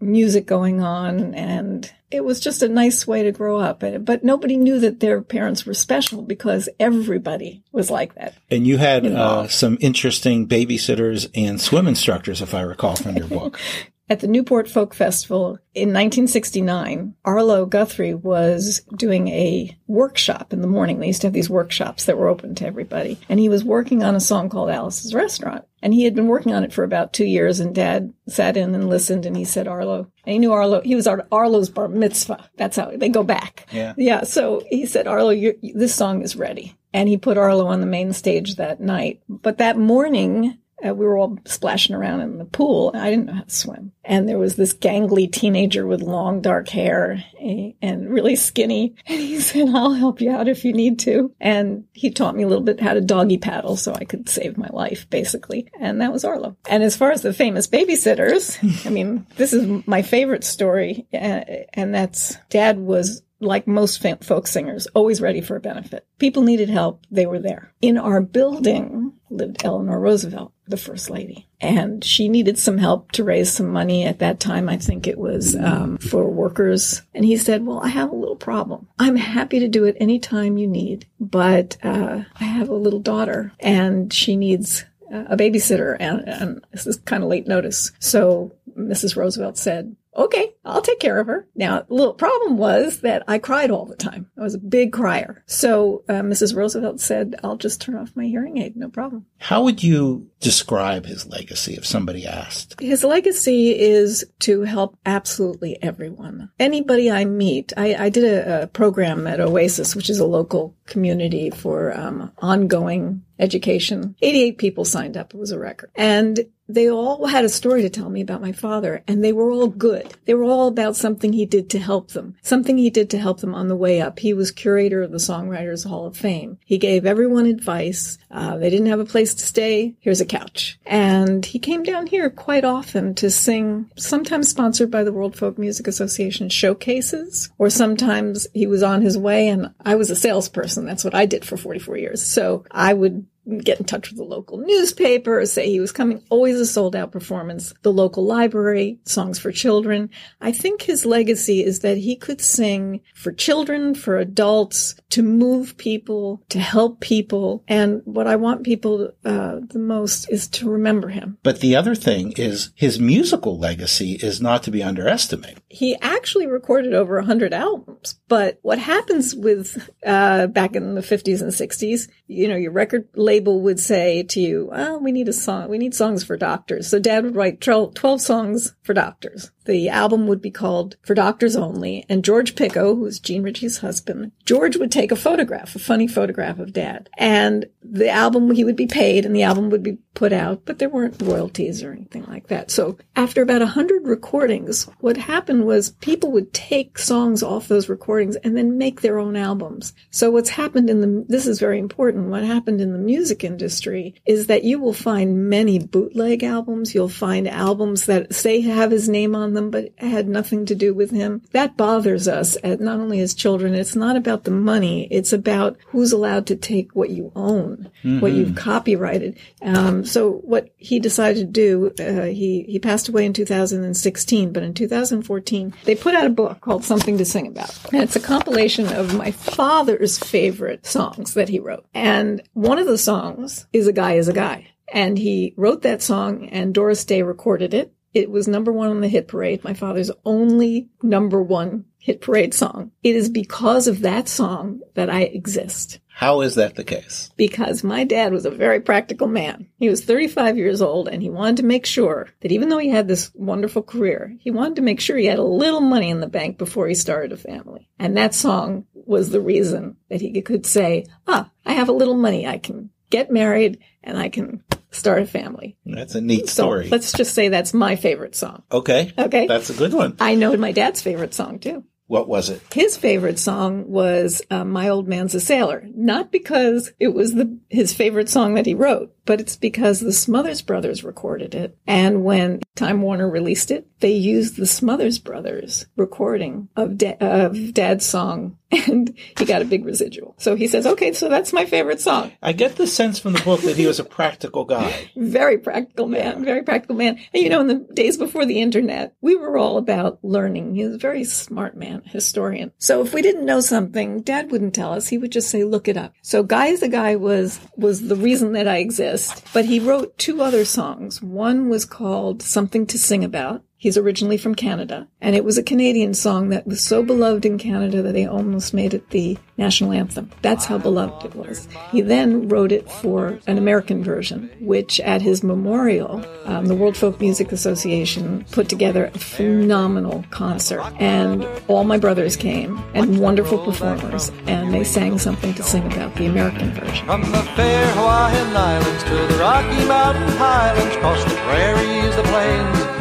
music 0.00 0.44
going 0.46 0.82
on, 0.82 1.34
and 1.34 1.90
it 2.10 2.26
was 2.26 2.40
just 2.40 2.62
a 2.62 2.68
nice 2.68 3.06
way 3.06 3.22
to 3.22 3.32
grow 3.32 3.58
up. 3.58 3.80
But 3.80 4.22
nobody 4.22 4.58
knew 4.58 4.78
that 4.80 5.00
their 5.00 5.22
parents 5.22 5.64
were 5.64 5.72
special 5.72 6.20
because 6.20 6.68
everybody 6.78 7.64
was 7.72 7.90
like 7.90 8.14
that. 8.16 8.34
And 8.50 8.66
you 8.66 8.76
had 8.76 9.06
uh, 9.06 9.48
some 9.48 9.78
interesting 9.80 10.46
babysitters 10.46 11.30
and 11.34 11.58
swim 11.58 11.88
instructors, 11.88 12.42
if 12.42 12.52
I 12.52 12.60
recall 12.60 12.96
from 12.96 13.16
your 13.16 13.28
book. 13.28 13.58
At 14.10 14.20
the 14.20 14.26
Newport 14.26 14.68
Folk 14.68 14.92
Festival 14.92 15.58
in 15.74 15.88
1969, 15.88 17.14
Arlo 17.24 17.64
Guthrie 17.64 18.12
was 18.12 18.82
doing 18.94 19.28
a 19.28 19.74
workshop 19.86 20.52
in 20.52 20.60
the 20.60 20.66
morning. 20.66 21.00
They 21.00 21.06
used 21.06 21.22
to 21.22 21.28
have 21.28 21.32
these 21.32 21.48
workshops 21.48 22.04
that 22.04 22.18
were 22.18 22.28
open 22.28 22.54
to 22.56 22.66
everybody. 22.66 23.18
And 23.30 23.40
he 23.40 23.48
was 23.48 23.64
working 23.64 24.02
on 24.02 24.14
a 24.14 24.20
song 24.20 24.50
called 24.50 24.68
Alice's 24.68 25.14
Restaurant. 25.14 25.64
And 25.80 25.94
he 25.94 26.04
had 26.04 26.14
been 26.14 26.26
working 26.26 26.52
on 26.54 26.64
it 26.64 26.72
for 26.72 26.84
about 26.84 27.14
two 27.14 27.24
years. 27.24 27.60
And 27.60 27.74
dad 27.74 28.12
sat 28.28 28.58
in 28.58 28.74
and 28.74 28.90
listened 28.90 29.24
and 29.24 29.36
he 29.36 29.44
said, 29.46 29.66
Arlo, 29.66 30.10
and 30.24 30.32
he 30.34 30.38
knew 30.38 30.52
Arlo, 30.52 30.82
he 30.82 30.94
was 30.94 31.06
Arlo's 31.06 31.70
bar 31.70 31.88
mitzvah. 31.88 32.50
That's 32.56 32.76
how 32.76 32.90
they 32.94 33.08
go 33.08 33.22
back. 33.22 33.66
Yeah. 33.72 33.94
Yeah. 33.96 34.24
So 34.24 34.62
he 34.68 34.84
said, 34.84 35.06
Arlo, 35.06 35.34
this 35.74 35.94
song 35.94 36.20
is 36.20 36.36
ready. 36.36 36.76
And 36.92 37.08
he 37.08 37.16
put 37.16 37.38
Arlo 37.38 37.66
on 37.68 37.80
the 37.80 37.86
main 37.86 38.12
stage 38.12 38.56
that 38.56 38.80
night. 38.80 39.22
But 39.28 39.58
that 39.58 39.78
morning, 39.78 40.58
uh, 40.84 40.94
we 40.94 41.04
were 41.04 41.16
all 41.16 41.38
splashing 41.44 41.94
around 41.94 42.20
in 42.20 42.38
the 42.38 42.44
pool. 42.44 42.90
I 42.94 43.10
didn't 43.10 43.26
know 43.26 43.34
how 43.34 43.42
to 43.42 43.50
swim. 43.50 43.92
And 44.04 44.28
there 44.28 44.38
was 44.38 44.56
this 44.56 44.74
gangly 44.74 45.30
teenager 45.30 45.86
with 45.86 46.02
long 46.02 46.42
dark 46.42 46.68
hair 46.68 47.24
eh, 47.40 47.72
and 47.80 48.10
really 48.10 48.36
skinny. 48.36 48.94
And 49.06 49.20
he 49.20 49.40
said, 49.40 49.68
I'll 49.68 49.92
help 49.92 50.20
you 50.20 50.30
out 50.30 50.48
if 50.48 50.64
you 50.64 50.72
need 50.72 50.98
to. 51.00 51.32
And 51.40 51.84
he 51.92 52.10
taught 52.10 52.34
me 52.34 52.42
a 52.42 52.48
little 52.48 52.64
bit 52.64 52.80
how 52.80 52.94
to 52.94 53.00
doggy 53.00 53.38
paddle 53.38 53.76
so 53.76 53.94
I 53.94 54.04
could 54.04 54.28
save 54.28 54.58
my 54.58 54.68
life, 54.72 55.08
basically. 55.08 55.68
And 55.78 56.00
that 56.00 56.12
was 56.12 56.24
Arlo. 56.24 56.56
And 56.68 56.82
as 56.82 56.96
far 56.96 57.12
as 57.12 57.22
the 57.22 57.32
famous 57.32 57.66
babysitters, 57.66 58.58
I 58.86 58.90
mean, 58.90 59.26
this 59.36 59.52
is 59.52 59.86
my 59.86 60.02
favorite 60.02 60.42
story. 60.42 61.06
And 61.12 61.94
that's 61.94 62.36
dad 62.48 62.78
was 62.78 63.22
like 63.40 63.66
most 63.66 64.04
folk 64.22 64.46
singers, 64.46 64.86
always 64.88 65.20
ready 65.20 65.40
for 65.40 65.56
a 65.56 65.60
benefit. 65.60 66.06
People 66.18 66.42
needed 66.42 66.68
help, 66.68 67.04
they 67.10 67.26
were 67.26 67.38
there. 67.38 67.72
In 67.80 67.98
our 67.98 68.20
building 68.20 69.12
lived 69.30 69.64
Eleanor 69.64 70.00
Roosevelt, 70.00 70.52
the 70.66 70.76
first 70.76 71.10
lady, 71.10 71.46
and 71.60 72.04
she 72.04 72.28
needed 72.28 72.58
some 72.58 72.78
help 72.78 73.12
to 73.12 73.24
raise 73.24 73.52
some 73.52 73.68
money 73.68 74.04
at 74.04 74.18
that 74.20 74.40
time. 74.40 74.68
I 74.68 74.76
think 74.76 75.06
it 75.06 75.18
was 75.18 75.56
um, 75.56 75.98
for 75.98 76.30
workers. 76.30 77.02
And 77.14 77.24
he 77.24 77.36
said, 77.36 77.66
"Well, 77.66 77.80
I 77.80 77.88
have 77.88 78.10
a 78.10 78.16
little 78.16 78.36
problem. 78.36 78.88
I'm 78.98 79.16
happy 79.16 79.60
to 79.60 79.68
do 79.68 79.84
it 79.84 79.96
anytime 80.00 80.58
you 80.58 80.66
need, 80.66 81.06
but 81.20 81.76
uh, 81.82 82.24
I 82.40 82.44
have 82.44 82.68
a 82.68 82.74
little 82.74 83.00
daughter, 83.00 83.52
and 83.60 84.12
she 84.12 84.36
needs." 84.36 84.84
a 85.10 85.36
babysitter 85.36 85.96
and, 86.00 86.26
and 86.26 86.64
this 86.72 86.88
is 86.88 86.96
kind 86.96 87.22
of 87.22 87.28
late 87.28 87.46
notice. 87.46 87.92
So 88.00 88.52
Mrs. 88.76 89.14
Roosevelt 89.14 89.56
said, 89.56 89.94
okay, 90.16 90.54
I'll 90.64 90.82
take 90.82 91.00
care 91.00 91.18
of 91.18 91.26
her. 91.26 91.46
Now, 91.54 91.82
the 91.82 91.94
little 91.94 92.14
problem 92.14 92.56
was 92.56 93.00
that 93.00 93.22
I 93.26 93.38
cried 93.38 93.70
all 93.70 93.84
the 93.84 93.96
time. 93.96 94.30
I 94.38 94.42
was 94.42 94.54
a 94.54 94.58
big 94.58 94.92
crier. 94.92 95.42
So 95.46 96.04
uh, 96.08 96.14
Mrs. 96.14 96.54
Roosevelt 96.54 97.00
said, 97.00 97.36
I'll 97.42 97.56
just 97.56 97.80
turn 97.80 97.96
off 97.96 98.12
my 98.14 98.26
hearing 98.26 98.58
aid, 98.58 98.76
no 98.76 98.88
problem. 98.88 99.26
How 99.38 99.62
would 99.62 99.82
you 99.82 100.28
describe 100.44 101.06
his 101.06 101.26
legacy 101.26 101.74
if 101.74 101.86
somebody 101.86 102.26
asked? 102.26 102.78
His 102.78 103.02
legacy 103.02 103.76
is 103.76 104.24
to 104.40 104.62
help 104.62 104.96
absolutely 105.06 105.82
everyone. 105.82 106.50
Anybody 106.60 107.10
I 107.10 107.24
meet, 107.24 107.72
I, 107.76 107.94
I 107.94 108.08
did 108.10 108.24
a, 108.24 108.62
a, 108.62 108.66
program 108.66 109.26
at 109.26 109.40
Oasis, 109.40 109.96
which 109.96 110.10
is 110.10 110.18
a 110.18 110.26
local 110.26 110.76
community 110.86 111.50
for 111.50 111.98
um, 111.98 112.30
ongoing 112.38 113.22
education. 113.38 114.14
88 114.20 114.58
people 114.58 114.84
signed 114.84 115.16
up. 115.16 115.34
It 115.34 115.38
was 115.38 115.50
a 115.50 115.58
record. 115.58 115.90
And 115.94 116.40
they 116.68 116.90
all 116.90 117.26
had 117.26 117.44
a 117.44 117.50
story 117.50 117.82
to 117.82 117.90
tell 117.90 118.08
me 118.08 118.22
about 118.22 118.40
my 118.40 118.52
father, 118.52 119.02
and 119.06 119.22
they 119.22 119.32
were 119.32 119.50
all 119.50 119.66
good. 119.66 120.14
They 120.24 120.32
were 120.34 120.44
all 120.44 120.68
about 120.68 120.96
something 120.96 121.32
he 121.32 121.44
did 121.44 121.68
to 121.70 121.78
help 121.78 122.12
them, 122.12 122.36
something 122.42 122.78
he 122.78 122.88
did 122.88 123.10
to 123.10 123.18
help 123.18 123.40
them 123.40 123.54
on 123.54 123.68
the 123.68 123.76
way 123.76 124.00
up. 124.00 124.18
He 124.18 124.32
was 124.32 124.50
curator 124.50 125.02
of 125.02 125.10
the 125.10 125.18
Songwriters 125.18 125.86
Hall 125.86 126.06
of 126.06 126.16
Fame. 126.16 126.58
He 126.64 126.78
gave 126.78 127.04
everyone 127.04 127.46
advice. 127.46 128.16
Uh, 128.30 128.56
they 128.56 128.70
didn't 128.70 128.86
have 128.86 129.00
a 129.00 129.04
place 129.04 129.34
to 129.34 129.46
stay. 129.46 129.94
Here's 130.00 130.22
a 130.22 130.26
couch. 130.34 130.78
And 130.86 131.44
he 131.44 131.58
came 131.58 131.82
down 131.82 132.06
here 132.06 132.30
quite 132.30 132.64
often 132.64 133.14
to 133.16 133.30
sing, 133.30 133.90
sometimes 133.96 134.48
sponsored 134.48 134.90
by 134.90 135.04
the 135.04 135.12
World 135.12 135.36
Folk 135.36 135.58
Music 135.58 135.86
Association 135.86 136.48
showcases, 136.48 137.50
or 137.58 137.70
sometimes 137.70 138.46
he 138.52 138.66
was 138.66 138.82
on 138.82 139.02
his 139.02 139.16
way 139.16 139.48
and 139.48 139.72
I 139.84 139.94
was 139.94 140.10
a 140.10 140.16
salesperson. 140.16 140.84
That's 140.84 141.04
what 141.04 141.14
I 141.14 141.26
did 141.26 141.44
for 141.44 141.56
44 141.56 141.96
years. 141.98 142.22
So 142.22 142.64
I 142.70 142.94
would 142.94 143.26
get 143.58 143.78
in 143.78 143.84
touch 143.84 144.10
with 144.10 144.18
the 144.18 144.24
local 144.24 144.58
newspaper, 144.58 145.44
say 145.46 145.68
he 145.68 145.80
was 145.80 145.92
coming, 145.92 146.22
always 146.30 146.58
a 146.58 146.66
sold 146.66 146.96
out 146.96 147.12
performance, 147.12 147.74
the 147.82 147.92
local 147.92 148.24
library, 148.24 148.98
songs 149.04 149.38
for 149.38 149.52
children. 149.52 150.10
I 150.40 150.52
think 150.52 150.82
his 150.82 151.04
legacy 151.04 151.64
is 151.64 151.80
that 151.80 151.98
he 151.98 152.16
could 152.16 152.40
sing 152.40 153.00
for 153.14 153.32
children, 153.32 153.94
for 153.94 154.18
adults, 154.18 154.94
to 155.10 155.22
move 155.22 155.76
people, 155.76 156.42
to 156.48 156.58
help 156.58 157.00
people. 157.00 157.62
And 157.68 158.02
what 158.04 158.26
I 158.26 158.36
want 158.36 158.64
people 158.64 159.12
uh, 159.24 159.60
the 159.60 159.78
most 159.78 160.30
is 160.30 160.48
to 160.48 160.68
remember 160.68 161.08
him. 161.08 161.38
But 161.42 161.60
the 161.60 161.76
other 161.76 161.94
thing 161.94 162.32
is 162.36 162.70
his 162.74 162.98
musical 162.98 163.58
legacy 163.58 164.12
is 164.12 164.40
not 164.40 164.62
to 164.64 164.70
be 164.70 164.82
underestimated. 164.82 165.62
He 165.74 165.96
actually 166.00 166.46
recorded 166.46 166.94
over 166.94 167.16
100 167.16 167.52
albums. 167.52 168.20
But 168.28 168.60
what 168.62 168.78
happens 168.78 169.34
with 169.34 169.90
uh, 170.06 170.46
back 170.46 170.76
in 170.76 170.94
the 170.94 171.00
50s 171.00 171.42
and 171.42 171.50
60s, 171.50 172.08
you 172.28 172.46
know, 172.46 172.54
your 172.54 172.70
record 172.70 173.08
label 173.16 173.60
would 173.62 173.80
say 173.80 174.22
to 174.22 174.40
you, 174.40 174.68
well, 174.70 175.00
we 175.00 175.10
need 175.10 175.28
a 175.28 175.32
song, 175.32 175.68
we 175.68 175.78
need 175.78 175.92
songs 175.92 176.22
for 176.22 176.36
doctors. 176.36 176.88
So 176.88 177.00
dad 177.00 177.24
would 177.24 177.34
write 177.34 177.60
12 177.60 178.20
songs 178.20 178.76
for 178.82 178.94
doctors. 178.94 179.50
The 179.64 179.88
album 179.88 180.26
would 180.26 180.42
be 180.42 180.50
called 180.50 180.96
For 181.02 181.14
Doctors 181.14 181.56
Only, 181.56 182.04
and 182.08 182.24
George 182.24 182.54
Pickow, 182.54 182.96
who's 182.96 183.18
Jean 183.18 183.42
Ritchie's 183.42 183.78
husband, 183.78 184.32
George 184.44 184.76
would 184.76 184.92
take 184.92 185.10
a 185.10 185.16
photograph, 185.16 185.74
a 185.74 185.78
funny 185.78 186.06
photograph 186.06 186.58
of 186.58 186.74
dad. 186.74 187.08
And 187.16 187.66
the 187.82 188.10
album, 188.10 188.50
he 188.50 188.64
would 188.64 188.76
be 188.76 188.86
paid 188.86 189.24
and 189.24 189.34
the 189.34 189.42
album 189.42 189.70
would 189.70 189.82
be 189.82 189.98
put 190.12 190.32
out, 190.32 190.66
but 190.66 190.78
there 190.78 190.88
weren't 190.88 191.20
royalties 191.22 191.82
or 191.82 191.92
anything 191.92 192.24
like 192.26 192.48
that. 192.48 192.70
So 192.70 192.98
after 193.16 193.40
about 193.42 193.62
a 193.62 193.66
hundred 193.66 194.06
recordings, 194.06 194.84
what 195.00 195.16
happened 195.16 195.63
was 195.64 195.90
people 195.90 196.32
would 196.32 196.52
take 196.52 196.98
songs 196.98 197.42
off 197.42 197.68
those 197.68 197.88
recordings 197.88 198.36
and 198.36 198.56
then 198.56 198.78
make 198.78 199.00
their 199.00 199.18
own 199.18 199.36
albums. 199.36 199.92
So 200.10 200.30
what's 200.30 200.50
happened 200.50 200.90
in 200.90 201.00
the, 201.00 201.24
this 201.28 201.46
is 201.46 201.58
very 201.60 201.78
important, 201.78 202.28
what 202.28 202.44
happened 202.44 202.80
in 202.80 202.92
the 202.92 202.98
music 202.98 203.44
industry 203.44 204.14
is 204.26 204.46
that 204.46 204.64
you 204.64 204.78
will 204.78 204.92
find 204.92 205.48
many 205.48 205.78
bootleg 205.78 206.42
albums. 206.42 206.94
You'll 206.94 207.08
find 207.08 207.48
albums 207.48 208.06
that 208.06 208.34
say 208.34 208.60
have 208.60 208.90
his 208.90 209.08
name 209.08 209.34
on 209.34 209.54
them, 209.54 209.70
but 209.70 209.92
had 209.98 210.28
nothing 210.28 210.66
to 210.66 210.74
do 210.74 210.94
with 210.94 211.10
him. 211.10 211.42
That 211.52 211.76
bothers 211.76 212.28
us, 212.28 212.56
not 212.62 213.00
only 213.00 213.20
as 213.20 213.34
children. 213.34 213.74
It's 213.74 213.96
not 213.96 214.16
about 214.16 214.44
the 214.44 214.50
money. 214.50 215.08
It's 215.10 215.32
about 215.32 215.76
who's 215.86 216.12
allowed 216.12 216.46
to 216.46 216.56
take 216.56 216.94
what 216.94 217.10
you 217.10 217.32
own, 217.34 217.90
mm-hmm. 218.02 218.20
what 218.20 218.32
you've 218.32 218.56
copyrighted. 218.56 219.38
Um, 219.62 220.04
so 220.04 220.32
what 220.32 220.70
he 220.76 221.00
decided 221.00 221.38
to 221.38 221.44
do, 221.44 221.92
uh, 222.04 222.24
he, 222.26 222.64
he 222.68 222.78
passed 222.78 223.08
away 223.08 223.24
in 223.26 223.32
2016, 223.32 224.52
but 224.52 224.62
in 224.62 224.74
2014, 224.74 225.53
they 225.84 225.94
put 225.94 226.14
out 226.14 226.26
a 226.26 226.30
book 226.30 226.60
called 226.60 226.84
Something 226.84 227.18
to 227.18 227.24
Sing 227.24 227.46
About. 227.46 227.92
And 227.92 228.02
it's 228.02 228.16
a 228.16 228.20
compilation 228.20 228.88
of 228.88 229.14
my 229.14 229.30
father's 229.30 230.18
favorite 230.18 230.86
songs 230.86 231.34
that 231.34 231.48
he 231.48 231.58
wrote. 231.58 231.86
And 231.94 232.42
one 232.52 232.78
of 232.78 232.86
the 232.86 232.98
songs 232.98 233.66
is 233.72 233.86
A 233.86 233.92
Guy 233.92 234.14
is 234.14 234.28
a 234.28 234.32
Guy. 234.32 234.68
And 234.92 235.18
he 235.18 235.54
wrote 235.56 235.82
that 235.82 236.02
song 236.02 236.48
and 236.48 236.74
Doris 236.74 237.04
Day 237.04 237.22
recorded 237.22 237.74
it. 237.74 237.92
It 238.14 238.30
was 238.30 238.46
number 238.46 238.72
one 238.72 238.90
on 238.90 239.00
the 239.00 239.08
hit 239.08 239.28
parade, 239.28 239.64
my 239.64 239.74
father's 239.74 240.10
only 240.24 240.88
number 241.02 241.42
one 241.42 241.84
hit 241.98 242.20
parade 242.20 242.54
song. 242.54 242.92
It 243.02 243.16
is 243.16 243.28
because 243.28 243.88
of 243.88 244.02
that 244.02 244.28
song 244.28 244.80
that 244.94 245.10
I 245.10 245.22
exist. 245.22 245.98
How 246.06 246.42
is 246.42 246.54
that 246.54 246.76
the 246.76 246.84
case? 246.84 247.30
Because 247.36 247.82
my 247.82 248.04
dad 248.04 248.32
was 248.32 248.46
a 248.46 248.50
very 248.50 248.80
practical 248.80 249.26
man. 249.26 249.66
He 249.78 249.88
was 249.88 250.04
35 250.04 250.56
years 250.56 250.80
old 250.80 251.08
and 251.08 251.22
he 251.22 251.28
wanted 251.28 251.56
to 251.56 251.64
make 251.64 251.86
sure 251.86 252.28
that 252.40 252.52
even 252.52 252.68
though 252.68 252.78
he 252.78 252.88
had 252.88 253.08
this 253.08 253.32
wonderful 253.34 253.82
career, 253.82 254.36
he 254.38 254.52
wanted 254.52 254.76
to 254.76 254.82
make 254.82 255.00
sure 255.00 255.16
he 255.16 255.26
had 255.26 255.40
a 255.40 255.42
little 255.42 255.80
money 255.80 256.10
in 256.10 256.20
the 256.20 256.28
bank 256.28 256.56
before 256.56 256.86
he 256.86 256.94
started 256.94 257.32
a 257.32 257.36
family. 257.36 257.88
And 257.98 258.16
that 258.16 258.32
song 258.32 258.86
was 258.92 259.30
the 259.30 259.40
reason 259.40 259.96
that 260.08 260.20
he 260.20 260.40
could 260.40 260.66
say, 260.66 261.06
ah, 261.26 261.50
I 261.66 261.72
have 261.72 261.88
a 261.88 261.92
little 261.92 262.14
money. 262.14 262.46
I 262.46 262.58
can 262.58 262.90
get 263.10 263.30
married 263.30 263.80
and 264.02 264.16
I 264.16 264.28
can 264.28 264.62
start 264.94 265.22
a 265.22 265.26
family. 265.26 265.76
That's 265.84 266.14
a 266.14 266.20
neat 266.20 266.48
story. 266.48 266.88
So 266.88 266.90
let's 266.90 267.12
just 267.12 267.34
say 267.34 267.48
that's 267.48 267.74
my 267.74 267.96
favorite 267.96 268.34
song. 268.34 268.62
Okay. 268.70 269.12
Okay. 269.18 269.46
That's 269.46 269.70
a 269.70 269.74
good 269.74 269.92
one. 269.92 270.16
I 270.20 270.34
know 270.34 270.56
my 270.56 270.72
dad's 270.72 271.02
favorite 271.02 271.34
song 271.34 271.58
too. 271.58 271.84
What 272.06 272.28
was 272.28 272.50
it? 272.50 272.60
His 272.72 272.96
favorite 272.98 273.38
song 273.38 273.88
was 273.88 274.42
uh, 274.50 274.64
"My 274.64 274.90
Old 274.90 275.08
Man's 275.08 275.34
a 275.34 275.40
Sailor," 275.40 275.86
not 275.94 276.30
because 276.30 276.92
it 277.00 277.08
was 277.08 277.34
the 277.34 277.58
his 277.70 277.94
favorite 277.94 278.28
song 278.28 278.54
that 278.54 278.66
he 278.66 278.74
wrote, 278.74 279.13
but 279.26 279.40
it's 279.40 279.56
because 279.56 280.00
the 280.00 280.12
Smothers 280.12 280.62
Brothers 280.62 281.04
recorded 281.04 281.54
it, 281.54 281.76
and 281.86 282.24
when 282.24 282.60
Time 282.74 283.02
Warner 283.02 283.28
released 283.28 283.70
it, 283.70 283.86
they 284.00 284.12
used 284.12 284.56
the 284.56 284.66
Smothers 284.66 285.18
Brothers 285.18 285.86
recording 285.96 286.68
of, 286.76 286.98
da- 286.98 287.16
of 287.20 287.72
Dad's 287.72 288.04
song, 288.04 288.58
and 288.70 289.16
he 289.38 289.44
got 289.44 289.62
a 289.62 289.64
big 289.64 289.84
residual. 289.84 290.34
So 290.38 290.56
he 290.56 290.66
says, 290.66 290.86
"Okay, 290.86 291.12
so 291.12 291.28
that's 291.28 291.52
my 291.52 291.64
favorite 291.64 292.00
song." 292.00 292.32
I 292.42 292.52
get 292.52 292.76
the 292.76 292.86
sense 292.86 293.18
from 293.18 293.34
the 293.34 293.42
book 293.42 293.60
that 293.62 293.76
he 293.76 293.86
was 293.86 294.00
a 294.00 294.04
practical 294.04 294.64
guy. 294.64 295.10
very 295.16 295.58
practical 295.58 296.06
man, 296.06 296.38
yeah. 296.38 296.44
very 296.44 296.62
practical 296.62 296.96
man. 296.96 297.18
And 297.32 297.42
you 297.42 297.48
know, 297.48 297.60
in 297.60 297.68
the 297.68 297.86
days 297.94 298.16
before 298.16 298.44
the 298.44 298.60
internet, 298.60 299.14
we 299.20 299.36
were 299.36 299.56
all 299.56 299.78
about 299.78 300.18
learning. 300.22 300.74
He 300.74 300.84
was 300.84 300.96
a 300.96 300.98
very 300.98 301.24
smart 301.24 301.76
man, 301.76 302.02
historian. 302.04 302.72
So 302.78 303.00
if 303.02 303.14
we 303.14 303.22
didn't 303.22 303.46
know 303.46 303.60
something, 303.60 304.22
Dad 304.22 304.50
wouldn't 304.50 304.74
tell 304.74 304.92
us. 304.92 305.08
He 305.08 305.18
would 305.18 305.32
just 305.32 305.50
say, 305.50 305.64
"Look 305.64 305.88
it 305.88 305.96
up." 305.96 306.12
So 306.22 306.42
"Guy 306.42 306.66
is 306.66 306.82
a 306.82 306.88
Guy" 306.88 307.16
was 307.16 307.60
was 307.76 308.08
the 308.08 308.16
reason 308.16 308.52
that 308.52 308.68
I 308.68 308.78
exist. 308.78 309.13
But 309.52 309.66
he 309.66 309.78
wrote 309.78 310.18
two 310.18 310.42
other 310.42 310.64
songs. 310.64 311.22
One 311.22 311.68
was 311.68 311.84
called 311.84 312.42
"Something 312.42 312.86
to 312.86 312.98
Sing 312.98 313.22
About." 313.22 313.62
He's 313.84 313.98
originally 313.98 314.38
from 314.38 314.54
Canada, 314.54 315.06
and 315.20 315.36
it 315.36 315.44
was 315.44 315.58
a 315.58 315.62
Canadian 315.62 316.14
song 316.14 316.48
that 316.48 316.66
was 316.66 316.80
so 316.80 317.02
beloved 317.02 317.44
in 317.44 317.58
Canada 317.58 318.00
that 318.00 318.12
they 318.14 318.24
almost 318.24 318.72
made 318.72 318.94
it 318.94 319.10
the 319.10 319.36
national 319.58 319.92
anthem. 319.92 320.30
That's 320.40 320.64
how 320.64 320.78
beloved 320.78 321.26
it 321.26 321.34
was. 321.34 321.68
He 321.90 322.00
then 322.00 322.48
wrote 322.48 322.72
it 322.72 322.90
for 322.90 323.38
an 323.46 323.58
American 323.58 324.02
version, 324.02 324.50
which 324.58 325.00
at 325.00 325.20
his 325.20 325.44
memorial, 325.44 326.24
um, 326.46 326.64
the 326.64 326.74
World 326.74 326.96
Folk 326.96 327.20
Music 327.20 327.52
Association 327.52 328.46
put 328.52 328.70
together 328.70 329.10
a 329.12 329.18
phenomenal 329.18 330.24
concert, 330.30 330.80
and 330.98 331.46
all 331.68 331.84
my 331.84 331.98
brothers 331.98 332.36
came, 332.36 332.82
and 332.94 333.20
wonderful 333.20 333.58
performers, 333.58 334.32
and 334.46 334.72
they 334.72 334.82
sang 334.82 335.18
something 335.18 335.52
to 335.52 335.62
sing 335.62 335.84
about 335.92 336.14
the 336.14 336.24
American 336.24 336.70
version. 336.70 337.04
From 337.04 337.20
the 337.20 337.42
fair 337.54 337.86
Hawaiian 337.92 338.56
Islands 338.56 339.04
to 339.04 339.10
the 339.10 339.38
Rocky 339.38 339.84
Mountain 339.86 340.38
Highlands, 340.38 340.96
across 340.96 341.22
the 341.24 341.36
prairies, 341.40 342.16
the 342.16 342.22
plains, 342.22 342.93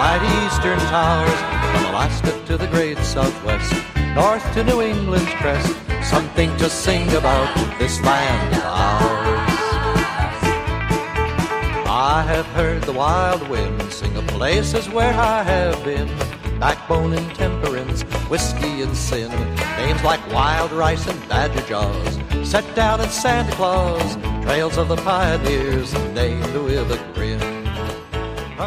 mighty 0.00 0.32
eastern 0.46 0.78
towers, 0.88 1.40
from 1.72 1.84
Alaska 1.90 2.32
to 2.46 2.56
the 2.56 2.66
great 2.68 2.96
southwest, 3.00 3.70
north 4.14 4.42
to 4.54 4.64
New 4.64 4.80
England's 4.80 5.34
crest, 5.34 5.76
something 6.02 6.50
to 6.56 6.70
sing 6.70 7.06
about 7.16 7.50
this 7.78 8.00
land 8.00 8.56
of 8.56 8.64
ours. 8.64 9.60
I 11.86 12.22
have 12.32 12.46
heard 12.58 12.82
the 12.84 12.94
wild 12.94 13.46
wind 13.50 13.92
sing 13.92 14.16
of 14.16 14.26
places 14.28 14.88
where 14.88 15.12
I 15.12 15.42
have 15.42 15.84
been. 15.84 16.08
Backbone 16.58 17.12
and 17.12 17.34
temperance, 17.34 18.00
whiskey 18.32 18.80
and 18.80 18.96
sin. 18.96 19.30
Names 19.76 20.02
like 20.02 20.22
wild 20.32 20.72
rice 20.72 21.06
and 21.06 21.20
badger 21.28 21.66
jaws. 21.68 22.18
Set 22.42 22.64
down 22.74 23.02
in 23.02 23.10
Santa 23.10 23.52
Claus. 23.52 24.16
Trails 24.44 24.78
of 24.78 24.88
the 24.88 24.96
pioneers 24.96 25.92
named 26.14 26.54
with 26.54 26.90
a. 26.90 27.19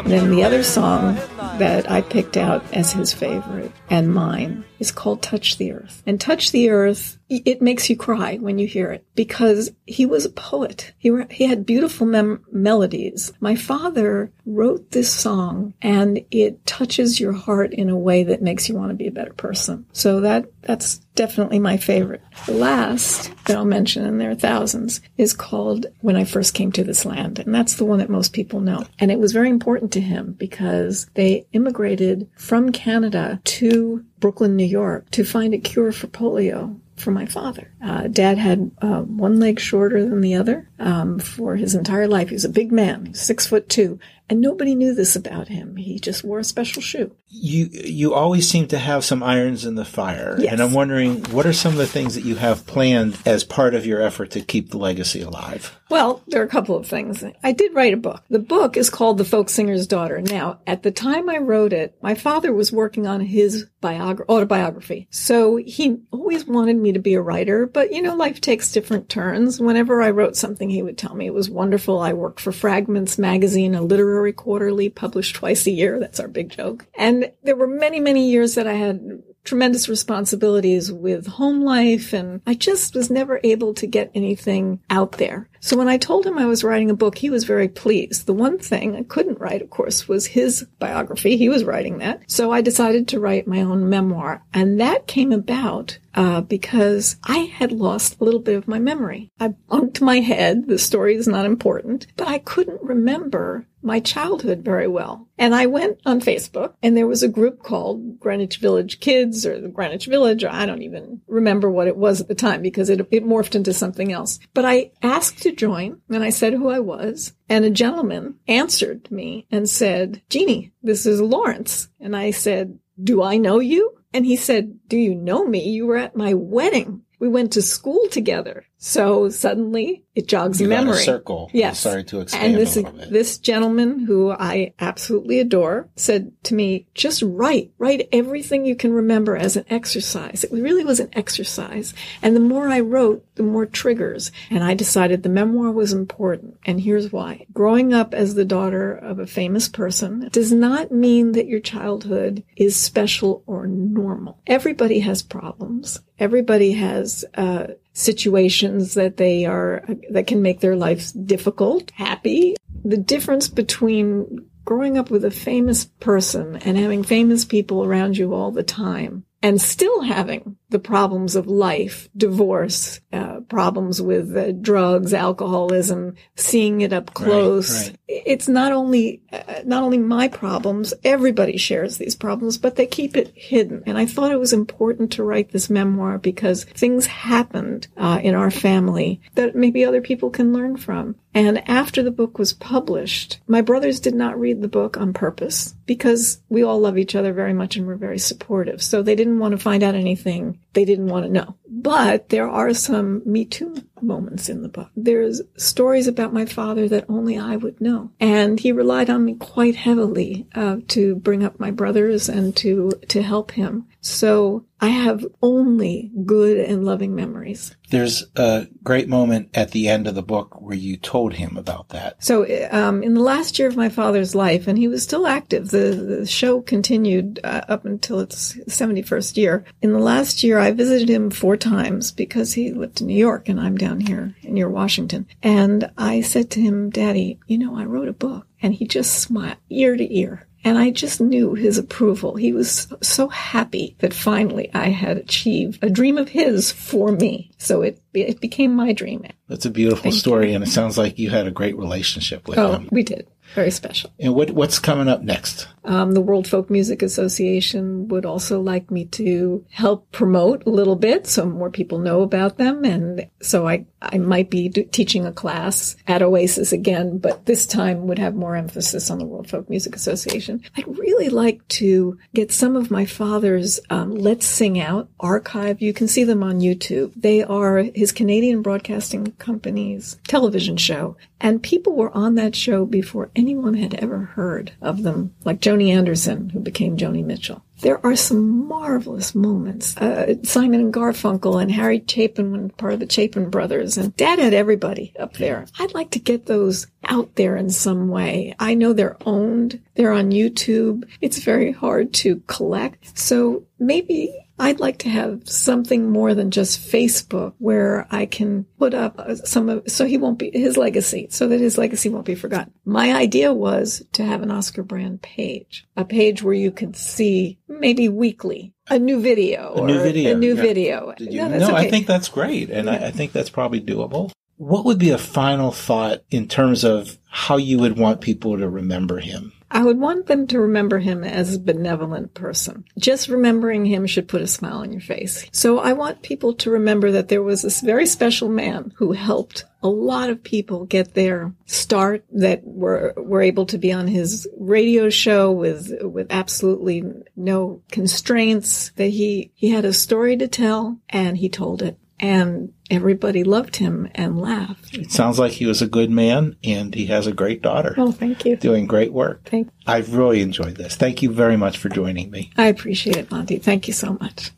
Then 0.02 0.30
the 0.30 0.42
other 0.42 0.62
song 0.62 1.14
that 1.58 1.90
I 1.90 2.00
picked 2.00 2.36
out 2.36 2.64
as 2.72 2.92
his 2.92 3.12
favorite 3.12 3.72
and 3.88 4.12
mine 4.12 4.64
is 4.78 4.92
called 4.92 5.22
Touch 5.22 5.56
the 5.56 5.72
Earth. 5.72 6.02
And 6.06 6.20
Touch 6.20 6.52
the 6.52 6.70
Earth, 6.70 7.18
it 7.28 7.62
makes 7.62 7.88
you 7.88 7.96
cry 7.96 8.36
when 8.36 8.58
you 8.58 8.66
hear 8.66 8.90
it 8.92 9.06
because 9.14 9.72
he 9.86 10.06
was 10.06 10.24
a 10.24 10.30
poet. 10.30 10.92
He, 10.98 11.12
he 11.30 11.46
had 11.46 11.66
beautiful 11.66 12.06
mem- 12.06 12.44
melodies. 12.52 13.32
My 13.40 13.54
father 13.54 14.30
wrote 14.46 14.90
this 14.90 15.10
song 15.10 15.74
and 15.80 16.20
it 16.30 16.64
touches 16.66 17.18
your 17.18 17.32
heart 17.32 17.72
in 17.72 17.88
a 17.88 17.98
way 17.98 18.24
that 18.24 18.42
makes 18.42 18.68
you 18.68 18.74
want 18.74 18.90
to 18.90 18.94
be 18.94 19.06
a 19.06 19.12
better 19.12 19.32
person. 19.32 19.86
So 19.92 20.20
that, 20.20 20.46
that's 20.62 20.98
definitely 21.14 21.58
my 21.58 21.76
favorite. 21.76 22.22
The 22.46 22.52
last 22.52 23.30
that 23.46 23.56
I'll 23.56 23.64
mention, 23.64 24.04
and 24.04 24.20
there 24.20 24.30
are 24.30 24.36
thousands, 24.36 25.00
is 25.16 25.32
called 25.32 25.86
When 26.00 26.16
I 26.16 26.24
First 26.24 26.54
Came 26.54 26.72
to 26.72 26.84
This 26.84 27.04
Land. 27.04 27.38
And 27.38 27.54
that's 27.54 27.76
the 27.76 27.84
one 27.84 27.98
that 27.98 28.10
most 28.10 28.32
people 28.32 28.60
know. 28.60 28.84
And 28.98 29.10
it 29.10 29.18
was 29.18 29.32
very 29.32 29.48
important 29.48 29.92
to 29.92 30.00
him 30.00 30.32
because 30.32 31.06
they 31.14 31.46
immigrated 31.52 32.28
from 32.36 32.72
Canada 32.72 33.40
to 33.44 34.04
Brooklyn, 34.24 34.56
New 34.56 34.64
York 34.64 35.10
to 35.10 35.22
find 35.22 35.52
a 35.52 35.58
cure 35.58 35.92
for 35.92 36.06
polio 36.06 36.80
for 36.96 37.10
my 37.10 37.26
father. 37.26 37.70
Uh, 37.84 38.08
Dad 38.08 38.38
had 38.38 38.70
uh, 38.80 39.02
one 39.02 39.38
leg 39.38 39.60
shorter 39.60 40.02
than 40.02 40.22
the 40.22 40.34
other 40.34 40.66
um, 40.78 41.18
for 41.18 41.56
his 41.56 41.74
entire 41.74 42.08
life. 42.08 42.28
He 42.28 42.34
was 42.34 42.44
a 42.44 42.48
big 42.50 42.72
man, 42.72 43.14
six 43.14 43.46
foot 43.46 43.68
two, 43.68 43.98
and 44.28 44.40
nobody 44.40 44.74
knew 44.74 44.94
this 44.94 45.16
about 45.16 45.48
him. 45.48 45.76
He 45.76 45.98
just 45.98 46.24
wore 46.24 46.38
a 46.38 46.44
special 46.44 46.80
shoe. 46.82 47.14
You 47.28 47.68
you 47.72 48.14
always 48.14 48.48
seem 48.48 48.68
to 48.68 48.78
have 48.78 49.04
some 49.04 49.22
irons 49.22 49.64
in 49.64 49.74
the 49.74 49.84
fire, 49.84 50.36
Yes. 50.38 50.52
and 50.52 50.60
I'm 50.62 50.72
wondering 50.72 51.22
what 51.24 51.46
are 51.46 51.52
some 51.52 51.72
of 51.72 51.78
the 51.78 51.86
things 51.86 52.14
that 52.14 52.24
you 52.24 52.36
have 52.36 52.64
planned 52.66 53.18
as 53.26 53.42
part 53.44 53.74
of 53.74 53.84
your 53.86 54.00
effort 54.00 54.30
to 54.32 54.40
keep 54.40 54.70
the 54.70 54.78
legacy 54.78 55.20
alive. 55.20 55.76
Well, 55.90 56.22
there 56.28 56.40
are 56.40 56.44
a 56.44 56.48
couple 56.48 56.76
of 56.76 56.86
things. 56.86 57.24
I 57.42 57.52
did 57.52 57.74
write 57.74 57.92
a 57.92 57.96
book. 57.98 58.22
The 58.30 58.38
book 58.38 58.76
is 58.76 58.88
called 58.88 59.18
The 59.18 59.24
Folk 59.24 59.48
Singer's 59.48 59.86
Daughter. 59.86 60.20
Now, 60.22 60.60
at 60.66 60.82
the 60.82 60.90
time 60.90 61.28
I 61.28 61.38
wrote 61.38 61.72
it, 61.72 61.96
my 62.02 62.14
father 62.14 62.52
was 62.52 62.72
working 62.72 63.06
on 63.06 63.20
his 63.20 63.66
biogra- 63.82 64.26
autobiography. 64.28 65.08
So 65.10 65.56
he 65.56 65.98
always 66.12 66.46
wanted 66.46 66.76
me 66.76 66.92
to 66.92 66.98
be 67.00 67.14
a 67.14 67.20
writer, 67.20 67.66
but 67.66 67.92
you 67.92 68.00
know, 68.00 68.14
life 68.16 68.40
takes 68.40 68.72
different 68.72 69.08
turns. 69.08 69.60
Whenever 69.60 70.00
I 70.02 70.10
wrote 70.10 70.36
something, 70.36 70.63
he 70.70 70.82
would 70.82 70.98
tell 70.98 71.14
me 71.14 71.26
it 71.26 71.34
was 71.34 71.50
wonderful. 71.50 72.00
I 72.00 72.12
worked 72.12 72.40
for 72.40 72.52
Fragments 72.52 73.18
magazine, 73.18 73.74
a 73.74 73.82
literary 73.82 74.32
quarterly 74.32 74.88
published 74.88 75.36
twice 75.36 75.66
a 75.66 75.70
year. 75.70 75.98
That's 75.98 76.20
our 76.20 76.28
big 76.28 76.50
joke. 76.50 76.86
And 76.94 77.32
there 77.42 77.56
were 77.56 77.66
many, 77.66 78.00
many 78.00 78.30
years 78.30 78.54
that 78.54 78.66
I 78.66 78.74
had 78.74 79.22
tremendous 79.44 79.88
responsibilities 79.88 80.90
with 80.90 81.26
home 81.26 81.62
life 81.62 82.12
and 82.12 82.40
I 82.46 82.54
just 82.54 82.94
was 82.94 83.10
never 83.10 83.40
able 83.44 83.74
to 83.74 83.86
get 83.86 84.10
anything 84.14 84.80
out 84.90 85.12
there. 85.12 85.48
So 85.60 85.78
when 85.78 85.88
I 85.88 85.96
told 85.96 86.26
him 86.26 86.38
I 86.38 86.44
was 86.44 86.64
writing 86.64 86.90
a 86.90 86.96
book, 86.96 87.16
he 87.16 87.30
was 87.30 87.44
very 87.44 87.68
pleased. 87.68 88.26
The 88.26 88.34
one 88.34 88.58
thing 88.58 88.96
I 88.96 89.02
couldn't 89.02 89.40
write, 89.40 89.62
of 89.62 89.70
course, 89.70 90.06
was 90.06 90.26
his 90.26 90.66
biography. 90.78 91.36
He 91.36 91.48
was 91.48 91.64
writing 91.64 91.98
that. 91.98 92.22
So 92.26 92.52
I 92.52 92.60
decided 92.60 93.08
to 93.08 93.20
write 93.20 93.46
my 93.46 93.60
own 93.62 93.88
memoir. 93.88 94.42
And 94.52 94.78
that 94.80 95.06
came 95.06 95.32
about 95.32 95.98
uh, 96.14 96.42
because 96.42 97.16
I 97.24 97.38
had 97.38 97.72
lost 97.72 98.20
a 98.20 98.24
little 98.24 98.40
bit 98.40 98.56
of 98.56 98.68
my 98.68 98.78
memory. 98.78 99.30
I 99.40 99.48
bunked 99.48 100.00
my 100.00 100.20
head. 100.20 100.68
The 100.68 100.78
story 100.78 101.14
is 101.14 101.26
not 101.26 101.46
important, 101.46 102.06
but 102.16 102.28
I 102.28 102.38
couldn't 102.38 102.82
remember 102.82 103.66
my 103.84 104.00
childhood 104.00 104.64
very 104.64 104.88
well. 104.88 105.28
And 105.38 105.54
I 105.54 105.66
went 105.66 106.00
on 106.06 106.20
Facebook 106.20 106.74
and 106.82 106.96
there 106.96 107.06
was 107.06 107.22
a 107.22 107.28
group 107.28 107.62
called 107.62 108.18
Greenwich 108.18 108.56
Village 108.56 109.00
Kids 109.00 109.44
or 109.44 109.60
the 109.60 109.68
Greenwich 109.68 110.06
Village, 110.06 110.42
or 110.42 110.50
I 110.50 110.66
don't 110.66 110.82
even 110.82 111.20
remember 111.26 111.70
what 111.70 111.86
it 111.86 111.96
was 111.96 112.20
at 112.20 112.28
the 112.28 112.34
time 112.34 112.62
because 112.62 112.88
it, 112.88 113.06
it 113.10 113.24
morphed 113.24 113.54
into 113.54 113.72
something 113.72 114.12
else. 114.12 114.38
But 114.54 114.64
I 114.64 114.92
asked 115.02 115.42
to 115.42 115.52
join 115.52 116.00
and 116.08 116.24
I 116.24 116.30
said 116.30 116.54
who 116.54 116.68
I 116.68 116.80
was 116.80 117.34
and 117.48 117.64
a 117.64 117.70
gentleman 117.70 118.36
answered 118.48 119.10
me 119.10 119.46
and 119.50 119.68
said, 119.68 120.22
Jeannie, 120.30 120.72
this 120.82 121.06
is 121.06 121.20
Lawrence. 121.20 121.88
And 122.00 122.16
I 122.16 122.30
said, 122.30 122.78
do 123.02 123.22
I 123.22 123.36
know 123.36 123.60
you? 123.60 123.98
And 124.12 124.24
he 124.24 124.36
said, 124.36 124.78
do 124.86 124.96
you 124.96 125.14
know 125.14 125.44
me? 125.44 125.68
You 125.68 125.86
were 125.86 125.96
at 125.96 126.16
my 126.16 126.34
wedding. 126.34 127.02
We 127.18 127.28
went 127.28 127.52
to 127.52 127.62
school 127.62 128.08
together. 128.10 128.64
So 128.76 129.30
suddenly 129.30 130.04
it 130.14 130.28
jogs 130.28 130.60
You 130.60 130.66
a 130.66 130.70
got 130.70 130.82
a 130.82 130.84
memory. 130.84 131.02
circle. 131.02 131.50
Yes. 131.54 131.80
Sorry 131.80 132.04
to 132.04 132.20
expand 132.20 132.44
And 132.44 132.54
this, 132.56 132.76
a 132.76 132.82
little 132.82 132.98
bit. 132.98 133.10
this 133.10 133.38
gentleman 133.38 134.00
who 134.00 134.30
I 134.30 134.74
absolutely 134.78 135.40
adore 135.40 135.88
said 135.96 136.32
to 136.44 136.54
me, 136.54 136.86
just 136.94 137.22
write, 137.22 137.70
write 137.78 138.08
everything 138.12 138.66
you 138.66 138.76
can 138.76 138.92
remember 138.92 139.36
as 139.38 139.56
an 139.56 139.64
exercise. 139.70 140.44
It 140.44 140.52
really 140.52 140.84
was 140.84 141.00
an 141.00 141.08
exercise. 141.14 141.94
And 142.20 142.36
the 142.36 142.40
more 142.40 142.68
I 142.68 142.80
wrote, 142.80 143.24
the 143.36 143.42
more 143.42 143.64
triggers. 143.64 144.30
And 144.50 144.62
I 144.62 144.74
decided 144.74 145.22
the 145.22 145.28
memoir 145.30 145.70
was 145.72 145.94
important. 145.94 146.58
And 146.66 146.78
here's 146.80 147.10
why. 147.10 147.46
Growing 147.54 147.94
up 147.94 148.12
as 148.12 148.34
the 148.34 148.44
daughter 148.44 148.92
of 148.92 149.18
a 149.18 149.26
famous 149.26 149.66
person 149.68 150.28
does 150.30 150.52
not 150.52 150.92
mean 150.92 151.32
that 151.32 151.46
your 151.48 151.60
childhood 151.60 152.44
is 152.56 152.76
special 152.76 153.42
or 153.46 153.66
normal. 153.66 154.38
Everybody 154.46 154.98
has 155.00 155.22
problems. 155.22 156.00
Everybody 156.18 156.72
has, 156.72 157.24
uh, 157.34 157.68
situations 157.92 158.94
that 158.94 159.16
they 159.16 159.46
are, 159.46 159.84
that 160.10 160.26
can 160.26 160.42
make 160.42 160.60
their 160.60 160.76
lives 160.76 161.12
difficult, 161.12 161.90
happy. 161.92 162.56
The 162.84 162.96
difference 162.96 163.48
between 163.48 164.46
growing 164.64 164.98
up 164.98 165.10
with 165.10 165.24
a 165.24 165.30
famous 165.30 165.84
person 165.84 166.56
and 166.56 166.76
having 166.76 167.02
famous 167.02 167.44
people 167.44 167.84
around 167.84 168.16
you 168.16 168.34
all 168.34 168.50
the 168.50 168.62
time 168.62 169.24
and 169.42 169.60
still 169.60 170.00
having 170.00 170.56
the 170.74 170.80
problems 170.80 171.36
of 171.36 171.46
life, 171.46 172.08
divorce, 172.16 172.98
uh, 173.12 173.38
problems 173.42 174.02
with 174.02 174.36
uh, 174.36 174.50
drugs, 174.50 175.14
alcoholism, 175.14 176.16
seeing 176.34 176.80
it 176.80 176.92
up 176.92 177.14
close. 177.14 177.90
right. 177.90 177.98
It's 178.08 178.48
not 178.48 178.72
only 178.72 179.22
uh, 179.32 179.62
not 179.64 179.84
only 179.84 179.98
my 179.98 180.26
problems. 180.26 180.92
Everybody 181.04 181.58
shares 181.58 181.96
these 181.96 182.16
problems, 182.16 182.58
but 182.58 182.74
they 182.74 182.86
keep 182.86 183.16
it 183.16 183.32
hidden. 183.36 183.84
And 183.86 183.96
I 183.96 184.06
thought 184.06 184.32
it 184.32 184.40
was 184.40 184.52
important 184.52 185.12
to 185.12 185.22
write 185.22 185.52
this 185.52 185.70
memoir 185.70 186.18
because 186.18 186.64
things 186.64 187.06
happened 187.06 187.86
uh, 187.96 188.18
in 188.20 188.34
our 188.34 188.50
family 188.50 189.20
that 189.36 189.54
maybe 189.54 189.84
other 189.84 190.00
people 190.00 190.30
can 190.30 190.52
learn 190.52 190.76
from. 190.76 191.14
And 191.34 191.68
after 191.68 192.02
the 192.02 192.12
book 192.12 192.38
was 192.38 192.52
published, 192.52 193.40
my 193.46 193.60
brothers 193.60 194.00
did 194.00 194.14
not 194.14 194.38
read 194.38 194.60
the 194.60 194.68
book 194.68 194.96
on 194.96 195.12
purpose 195.12 195.74
because 195.86 196.40
we 196.48 196.62
all 196.62 196.80
love 196.80 196.96
each 196.96 197.14
other 197.14 197.32
very 197.32 197.52
much 197.52 197.76
and 197.76 197.86
we're 197.86 197.96
very 197.96 198.18
supportive. 198.18 198.82
So 198.82 199.02
they 199.02 199.16
didn't 199.16 199.40
want 199.40 199.52
to 199.52 199.58
find 199.58 199.82
out 199.82 199.94
anything 199.94 200.58
they 200.72 200.84
didn't 200.84 201.08
want 201.08 201.26
to 201.26 201.32
know. 201.32 201.56
But 201.68 202.30
there 202.30 202.48
are 202.48 202.74
some 202.74 203.22
Me 203.24 203.44
Too 203.44 203.76
moments 204.00 204.48
in 204.48 204.62
the 204.62 204.68
book. 204.68 204.90
There's 204.96 205.42
stories 205.56 206.06
about 206.06 206.32
my 206.32 206.46
father 206.46 206.88
that 206.88 207.06
only 207.08 207.38
I 207.38 207.56
would 207.56 207.80
know. 207.80 208.10
And 208.20 208.58
he 208.58 208.72
relied 208.72 209.10
on 209.10 209.24
me 209.24 209.34
quite 209.34 209.76
heavily 209.76 210.46
uh, 210.54 210.78
to 210.88 211.16
bring 211.16 211.44
up 211.44 211.60
my 211.60 211.70
brothers 211.70 212.28
and 212.28 212.54
to, 212.56 212.92
to 213.08 213.22
help 213.22 213.52
him. 213.52 213.86
So 214.04 214.66
I 214.82 214.88
have 214.88 215.24
only 215.40 216.10
good 216.26 216.58
and 216.58 216.84
loving 216.84 217.14
memories. 217.14 217.74
There's 217.88 218.26
a 218.36 218.66
great 218.82 219.08
moment 219.08 219.48
at 219.54 219.70
the 219.70 219.88
end 219.88 220.06
of 220.06 220.14
the 220.14 220.22
book 220.22 220.60
where 220.60 220.76
you 220.76 220.98
told 220.98 221.32
him 221.32 221.56
about 221.56 221.88
that. 221.88 222.22
So, 222.22 222.46
um, 222.70 223.02
in 223.02 223.14
the 223.14 223.22
last 223.22 223.58
year 223.58 223.66
of 223.66 223.78
my 223.78 223.88
father's 223.88 224.34
life, 224.34 224.68
and 224.68 224.76
he 224.76 224.88
was 224.88 225.02
still 225.02 225.26
active, 225.26 225.70
the, 225.70 226.18
the 226.18 226.26
show 226.26 226.60
continued 226.60 227.40
uh, 227.42 227.62
up 227.66 227.86
until 227.86 228.20
its 228.20 228.54
71st 228.68 229.38
year. 229.38 229.64
In 229.80 229.94
the 229.94 229.98
last 229.98 230.42
year, 230.42 230.58
I 230.58 230.72
visited 230.72 231.08
him 231.08 231.30
four 231.30 231.56
times 231.56 232.12
because 232.12 232.52
he 232.52 232.72
lived 232.72 233.00
in 233.00 233.06
New 233.06 233.16
York 233.16 233.48
and 233.48 233.58
I'm 233.58 233.78
down 233.78 234.00
here 234.00 234.34
near 234.42 234.68
Washington. 234.68 235.26
And 235.42 235.90
I 235.96 236.20
said 236.20 236.50
to 236.52 236.60
him, 236.60 236.90
Daddy, 236.90 237.38
you 237.46 237.56
know, 237.56 237.74
I 237.78 237.84
wrote 237.84 238.08
a 238.08 238.12
book. 238.12 238.46
And 238.60 238.74
he 238.74 238.86
just 238.86 239.18
smiled 239.20 239.58
ear 239.68 239.94
to 239.96 240.14
ear. 240.16 240.46
And 240.64 240.78
I 240.78 240.90
just 240.90 241.20
knew 241.20 241.54
his 241.54 241.76
approval. 241.76 242.36
He 242.36 242.52
was 242.52 242.88
so 243.02 243.28
happy 243.28 243.96
that 243.98 244.14
finally 244.14 244.70
I 244.72 244.88
had 244.88 245.18
achieved 245.18 245.84
a 245.84 245.90
dream 245.90 246.16
of 246.16 246.30
his 246.30 246.72
for 246.72 247.12
me. 247.12 247.50
So 247.58 247.82
it, 247.82 248.00
it 248.14 248.40
became 248.40 248.74
my 248.74 248.92
dream. 248.94 249.26
That's 249.48 249.66
a 249.66 249.70
beautiful 249.70 250.04
Thank 250.04 250.14
story. 250.14 250.50
You. 250.50 250.54
And 250.56 250.64
it 250.64 250.70
sounds 250.70 250.96
like 250.96 251.18
you 251.18 251.28
had 251.28 251.46
a 251.46 251.50
great 251.50 251.76
relationship 251.76 252.48
with 252.48 252.58
oh, 252.58 252.72
him. 252.72 252.88
We 252.90 253.02
did. 253.02 253.28
Very 253.54 253.70
special. 253.70 254.10
And 254.18 254.34
what, 254.34 254.50
what's 254.50 254.78
coming 254.78 255.08
up 255.08 255.22
next? 255.22 255.68
Um, 255.84 256.12
the 256.12 256.20
World 256.20 256.48
Folk 256.48 256.70
Music 256.70 257.02
Association 257.02 258.08
would 258.08 258.24
also 258.24 258.60
like 258.60 258.90
me 258.90 259.04
to 259.06 259.64
help 259.70 260.10
promote 260.12 260.64
a 260.66 260.70
little 260.70 260.96
bit 260.96 261.26
so 261.26 261.44
more 261.44 261.70
people 261.70 261.98
know 261.98 262.22
about 262.22 262.56
them. 262.56 262.84
And 262.84 263.28
so 263.40 263.68
I, 263.68 263.86
I 264.00 264.18
might 264.18 264.50
be 264.50 264.68
do, 264.68 264.84
teaching 264.84 265.26
a 265.26 265.32
class 265.32 265.94
at 266.06 266.22
Oasis 266.22 266.72
again, 266.72 267.18
but 267.18 267.46
this 267.46 267.66
time 267.66 268.06
would 268.06 268.18
have 268.18 268.34
more 268.34 268.56
emphasis 268.56 269.10
on 269.10 269.18
the 269.18 269.26
World 269.26 269.48
Folk 269.48 269.68
Music 269.68 269.94
Association. 269.94 270.62
I'd 270.76 270.98
really 270.98 271.28
like 271.28 271.66
to 271.68 272.18
get 272.34 272.50
some 272.50 272.76
of 272.76 272.90
my 272.90 273.04
father's 273.04 273.78
um, 273.90 274.14
Let's 274.14 274.46
Sing 274.46 274.80
Out 274.80 275.08
archive. 275.20 275.82
You 275.82 275.92
can 275.92 276.08
see 276.08 276.24
them 276.24 276.42
on 276.42 276.60
YouTube. 276.60 277.12
They 277.14 277.42
are 277.42 277.84
his 277.94 278.10
Canadian 278.10 278.62
Broadcasting 278.62 279.32
Company's 279.32 280.18
television 280.26 280.76
show. 280.76 281.16
And 281.44 281.62
people 281.62 281.94
were 281.94 282.16
on 282.16 282.36
that 282.36 282.56
show 282.56 282.86
before 282.86 283.30
anyone 283.36 283.74
had 283.74 283.92
ever 283.96 284.18
heard 284.20 284.72
of 284.80 285.02
them, 285.02 285.34
like 285.44 285.60
Joni 285.60 285.90
Anderson, 285.90 286.48
who 286.48 286.58
became 286.58 286.96
Joni 286.96 287.22
Mitchell. 287.22 287.62
There 287.82 288.04
are 288.04 288.16
some 288.16 288.66
marvelous 288.66 289.34
moments. 289.34 289.94
Uh, 289.98 290.36
Simon 290.42 290.80
and 290.80 290.94
Garfunkel 290.94 291.60
and 291.60 291.70
Harry 291.70 292.02
Chapin 292.08 292.70
part 292.70 292.94
of 292.94 293.00
the 293.00 293.10
Chapin 293.10 293.50
brothers, 293.50 293.98
and 293.98 294.16
Dad 294.16 294.38
had 294.38 294.54
everybody 294.54 295.12
up 295.18 295.34
there. 295.34 295.66
I'd 295.78 295.92
like 295.92 296.12
to 296.12 296.18
get 296.18 296.46
those 296.46 296.86
out 297.04 297.34
there 297.34 297.56
in 297.56 297.68
some 297.68 298.08
way. 298.08 298.54
I 298.58 298.72
know 298.72 298.94
they're 298.94 299.18
owned. 299.26 299.82
They're 299.96 300.12
on 300.12 300.30
YouTube. 300.30 301.04
It's 301.20 301.40
very 301.40 301.72
hard 301.72 302.14
to 302.14 302.40
collect. 302.46 303.18
So 303.18 303.64
maybe 303.78 304.43
I'd 304.58 304.80
like 304.80 304.98
to 304.98 305.08
have 305.08 305.48
something 305.48 306.10
more 306.10 306.34
than 306.34 306.50
just 306.50 306.80
Facebook 306.80 307.54
where 307.58 308.06
I 308.10 308.26
can 308.26 308.64
put 308.78 308.94
up 308.94 309.18
uh, 309.18 309.34
some 309.36 309.68
of, 309.68 309.90
so 309.90 310.06
he 310.06 310.16
won't 310.16 310.38
be, 310.38 310.50
his 310.52 310.76
legacy, 310.76 311.26
so 311.30 311.48
that 311.48 311.60
his 311.60 311.76
legacy 311.76 312.08
won't 312.08 312.24
be 312.24 312.36
forgotten. 312.36 312.72
My 312.84 313.14
idea 313.14 313.52
was 313.52 314.04
to 314.12 314.24
have 314.24 314.42
an 314.42 314.50
Oscar 314.50 314.82
Brand 314.82 315.22
page, 315.22 315.86
a 315.96 316.04
page 316.04 316.42
where 316.42 316.54
you 316.54 316.70
could 316.70 316.94
see 316.96 317.58
maybe 317.66 318.08
weekly 318.08 318.72
a 318.88 318.98
new 318.98 319.20
video, 319.20 319.74
a 319.74 319.86
new 319.86 320.00
video, 320.00 320.32
a 320.32 320.38
new 320.38 320.54
yeah. 320.54 320.62
video. 320.62 321.14
You, 321.18 321.48
no, 321.48 321.48
no 321.48 321.66
okay. 321.68 321.76
I 321.76 321.90
think 321.90 322.06
that's 322.06 322.28
great. 322.28 322.70
And 322.70 322.86
yeah. 322.86 322.92
I, 322.92 323.06
I 323.06 323.10
think 323.10 323.32
that's 323.32 323.50
probably 323.50 323.80
doable. 323.80 324.30
What 324.56 324.84
would 324.84 324.98
be 324.98 325.10
a 325.10 325.18
final 325.18 325.72
thought 325.72 326.22
in 326.30 326.46
terms 326.46 326.84
of 326.84 327.18
how 327.28 327.56
you 327.56 327.78
would 327.78 327.98
want 327.98 328.20
people 328.20 328.56
to 328.56 328.68
remember 328.68 329.18
him? 329.18 329.52
I 329.70 329.82
would 329.82 329.98
want 329.98 330.26
them 330.26 330.46
to 330.48 330.60
remember 330.60 330.98
him 330.98 331.24
as 331.24 331.54
a 331.54 331.58
benevolent 331.58 332.34
person. 332.34 332.84
Just 332.98 333.28
remembering 333.28 333.86
him 333.86 334.06
should 334.06 334.28
put 334.28 334.42
a 334.42 334.46
smile 334.46 334.78
on 334.78 334.92
your 334.92 335.00
face. 335.00 335.46
So 335.52 335.78
I 335.78 335.92
want 335.92 336.22
people 336.22 336.54
to 336.54 336.70
remember 336.70 337.10
that 337.12 337.28
there 337.28 337.42
was 337.42 337.62
this 337.62 337.80
very 337.80 338.06
special 338.06 338.48
man 338.48 338.92
who 338.96 339.12
helped 339.12 339.64
a 339.82 339.88
lot 339.88 340.30
of 340.30 340.42
people 340.42 340.86
get 340.86 341.14
their 341.14 341.52
start 341.66 342.24
that 342.32 342.62
were 342.64 343.12
were 343.16 343.42
able 343.42 343.66
to 343.66 343.76
be 343.76 343.92
on 343.92 344.06
his 344.06 344.48
radio 344.56 345.10
show 345.10 345.52
with 345.52 345.92
with 346.00 346.26
absolutely 346.30 347.04
no 347.36 347.82
constraints 347.90 348.90
that 348.96 349.08
he 349.08 349.52
he 349.54 349.70
had 349.70 349.84
a 349.84 349.92
story 349.92 350.36
to 350.38 350.48
tell 350.48 350.98
and 351.10 351.36
he 351.36 351.50
told 351.50 351.82
it 351.82 351.98
and 352.20 352.72
everybody 352.90 353.44
loved 353.44 353.76
him 353.76 354.08
and 354.14 354.40
laughed. 354.40 354.94
It 354.96 355.10
sounds 355.10 355.38
like 355.38 355.52
he 355.52 355.66
was 355.66 355.82
a 355.82 355.86
good 355.86 356.10
man 356.10 356.56
and 356.62 356.94
he 356.94 357.06
has 357.06 357.26
a 357.26 357.32
great 357.32 357.62
daughter. 357.62 357.94
Oh, 357.98 358.12
thank 358.12 358.44
you. 358.44 358.56
Doing 358.56 358.86
great 358.86 359.12
work. 359.12 359.44
Thank 359.44 359.66
you. 359.66 359.72
I've 359.86 360.14
really 360.14 360.40
enjoyed 360.40 360.76
this. 360.76 360.96
Thank 360.96 361.22
you 361.22 361.32
very 361.32 361.56
much 361.56 361.78
for 361.78 361.88
joining 361.88 362.30
me. 362.30 362.50
I 362.56 362.66
appreciate 362.66 363.16
it, 363.16 363.30
Monty. 363.30 363.58
Thank 363.58 363.88
you 363.88 363.94
so 363.94 364.16
much. 364.20 364.50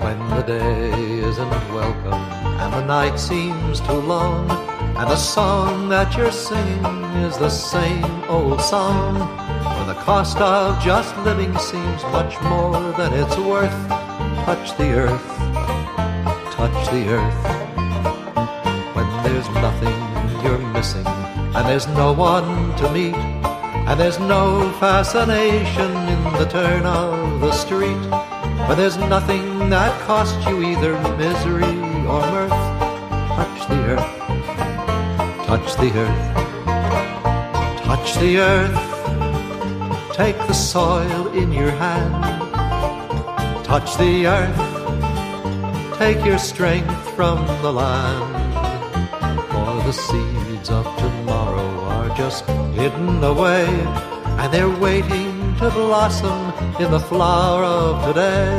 When 0.00 0.28
the 0.30 0.44
day 0.46 0.92
isn't 1.28 1.50
welcome 1.72 2.12
and 2.12 2.72
the 2.72 2.84
night 2.84 3.18
seems 3.18 3.80
too 3.80 3.92
long 3.92 4.48
and 4.50 5.10
the 5.10 5.16
song 5.16 5.88
that 5.88 6.16
you're 6.16 6.30
singing 6.30 7.05
is 7.24 7.36
the 7.38 7.48
same 7.48 8.04
old 8.28 8.60
song. 8.60 9.18
When 9.76 9.86
the 9.88 10.00
cost 10.02 10.38
of 10.38 10.82
just 10.82 11.16
living 11.18 11.56
seems 11.58 12.02
much 12.04 12.40
more 12.42 12.80
than 12.98 13.12
it's 13.12 13.36
worth, 13.36 13.78
touch 14.44 14.76
the 14.76 14.90
earth, 15.04 15.28
touch 16.52 16.78
the 16.90 17.04
earth. 17.18 17.42
When 18.94 19.08
there's 19.24 19.48
nothing 19.66 19.98
you're 20.42 20.64
missing, 20.72 21.06
and 21.06 21.66
there's 21.68 21.88
no 21.88 22.12
one 22.12 22.76
to 22.76 22.92
meet, 22.92 23.14
and 23.14 23.98
there's 24.00 24.18
no 24.18 24.70
fascination 24.80 25.90
in 26.14 26.22
the 26.40 26.48
turn 26.50 26.84
of 26.86 27.40
the 27.40 27.52
street, 27.52 28.04
when 28.68 28.76
there's 28.76 28.96
nothing 28.96 29.70
that 29.70 29.92
costs 30.06 30.44
you 30.46 30.62
either 30.62 30.92
misery 31.16 31.76
or 32.12 32.20
mirth, 32.32 32.58
touch 33.36 33.68
the 33.68 33.80
earth 33.94 34.16
Touch 35.46 35.76
the 35.76 35.92
earth, 35.96 36.55
touch 38.06 38.20
the 38.20 38.38
earth. 38.38 40.14
Take 40.14 40.38
the 40.46 40.52
soil 40.52 41.26
in 41.34 41.52
your 41.52 41.72
hand. 41.72 42.14
Touch 43.64 43.96
the 43.96 44.26
earth, 44.28 45.98
take 45.98 46.24
your 46.24 46.38
strength 46.38 46.94
from 47.16 47.44
the 47.62 47.72
land. 47.72 48.32
For 49.50 49.82
the 49.82 49.92
seeds 49.92 50.70
of 50.70 50.84
tomorrow 50.98 51.80
are 51.94 52.16
just 52.16 52.46
hidden 52.78 53.24
away, 53.24 53.66
and 54.38 54.54
they're 54.54 54.78
waiting 54.78 55.56
to 55.56 55.70
blossom 55.70 56.52
in 56.80 56.92
the 56.92 57.00
flower 57.00 57.64
of 57.64 58.06
today. 58.06 58.56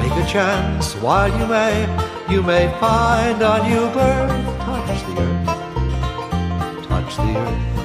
Take 0.00 0.12
a 0.22 0.26
chance 0.28 0.94
while 0.96 1.30
you 1.40 1.46
may, 1.46 1.74
you 2.28 2.42
may 2.42 2.68
find 2.78 3.40
a 3.40 3.66
new 3.66 3.88
birth 3.96 4.46
Touch 4.66 5.00
the 5.06 5.20
earth. 5.22 6.86
Touch 6.88 7.75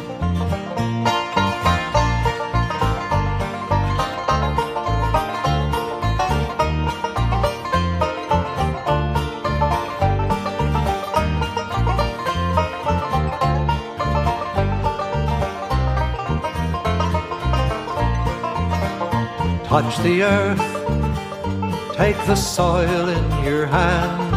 the 20.03 20.23
earth, 20.23 21.95
take 21.95 22.17
the 22.25 22.35
soil 22.35 23.09
in 23.09 23.43
your 23.43 23.65
hand. 23.65 24.31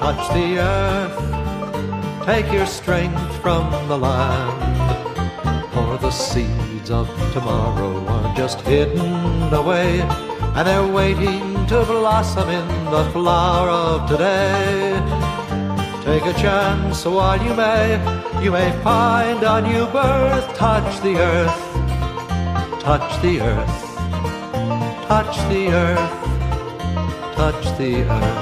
Touch 0.00 0.32
the 0.32 0.58
earth, 0.58 2.24
take 2.24 2.50
your 2.52 2.66
strength 2.66 3.40
from 3.42 3.70
the 3.88 3.96
land. 3.96 4.58
For 5.72 5.98
the 5.98 6.10
seeds 6.10 6.90
of 6.90 7.08
tomorrow 7.32 8.06
are 8.06 8.34
just 8.36 8.60
hidden 8.62 9.52
away, 9.52 10.00
and 10.56 10.66
they're 10.66 10.86
waiting 10.86 11.66
to 11.66 11.84
blossom 11.84 12.48
in 12.48 12.84
the 12.90 13.10
flower 13.12 13.68
of 13.68 14.08
today. 14.08 15.00
Take 16.04 16.24
a 16.24 16.38
chance 16.38 17.04
while 17.04 17.42
you 17.42 17.54
may, 17.54 17.98
you 18.42 18.50
may 18.50 18.70
find 18.82 19.42
a 19.42 19.60
new 19.60 19.86
birth. 19.86 20.56
Touch 20.56 21.00
the 21.02 21.16
earth, 21.16 22.82
touch 22.82 23.20
the 23.22 23.40
earth, 23.40 23.87
touch 25.08 25.38
the 25.48 25.68
earth, 25.70 27.34
touch 27.34 27.78
the 27.78 28.02
earth. 28.02 28.37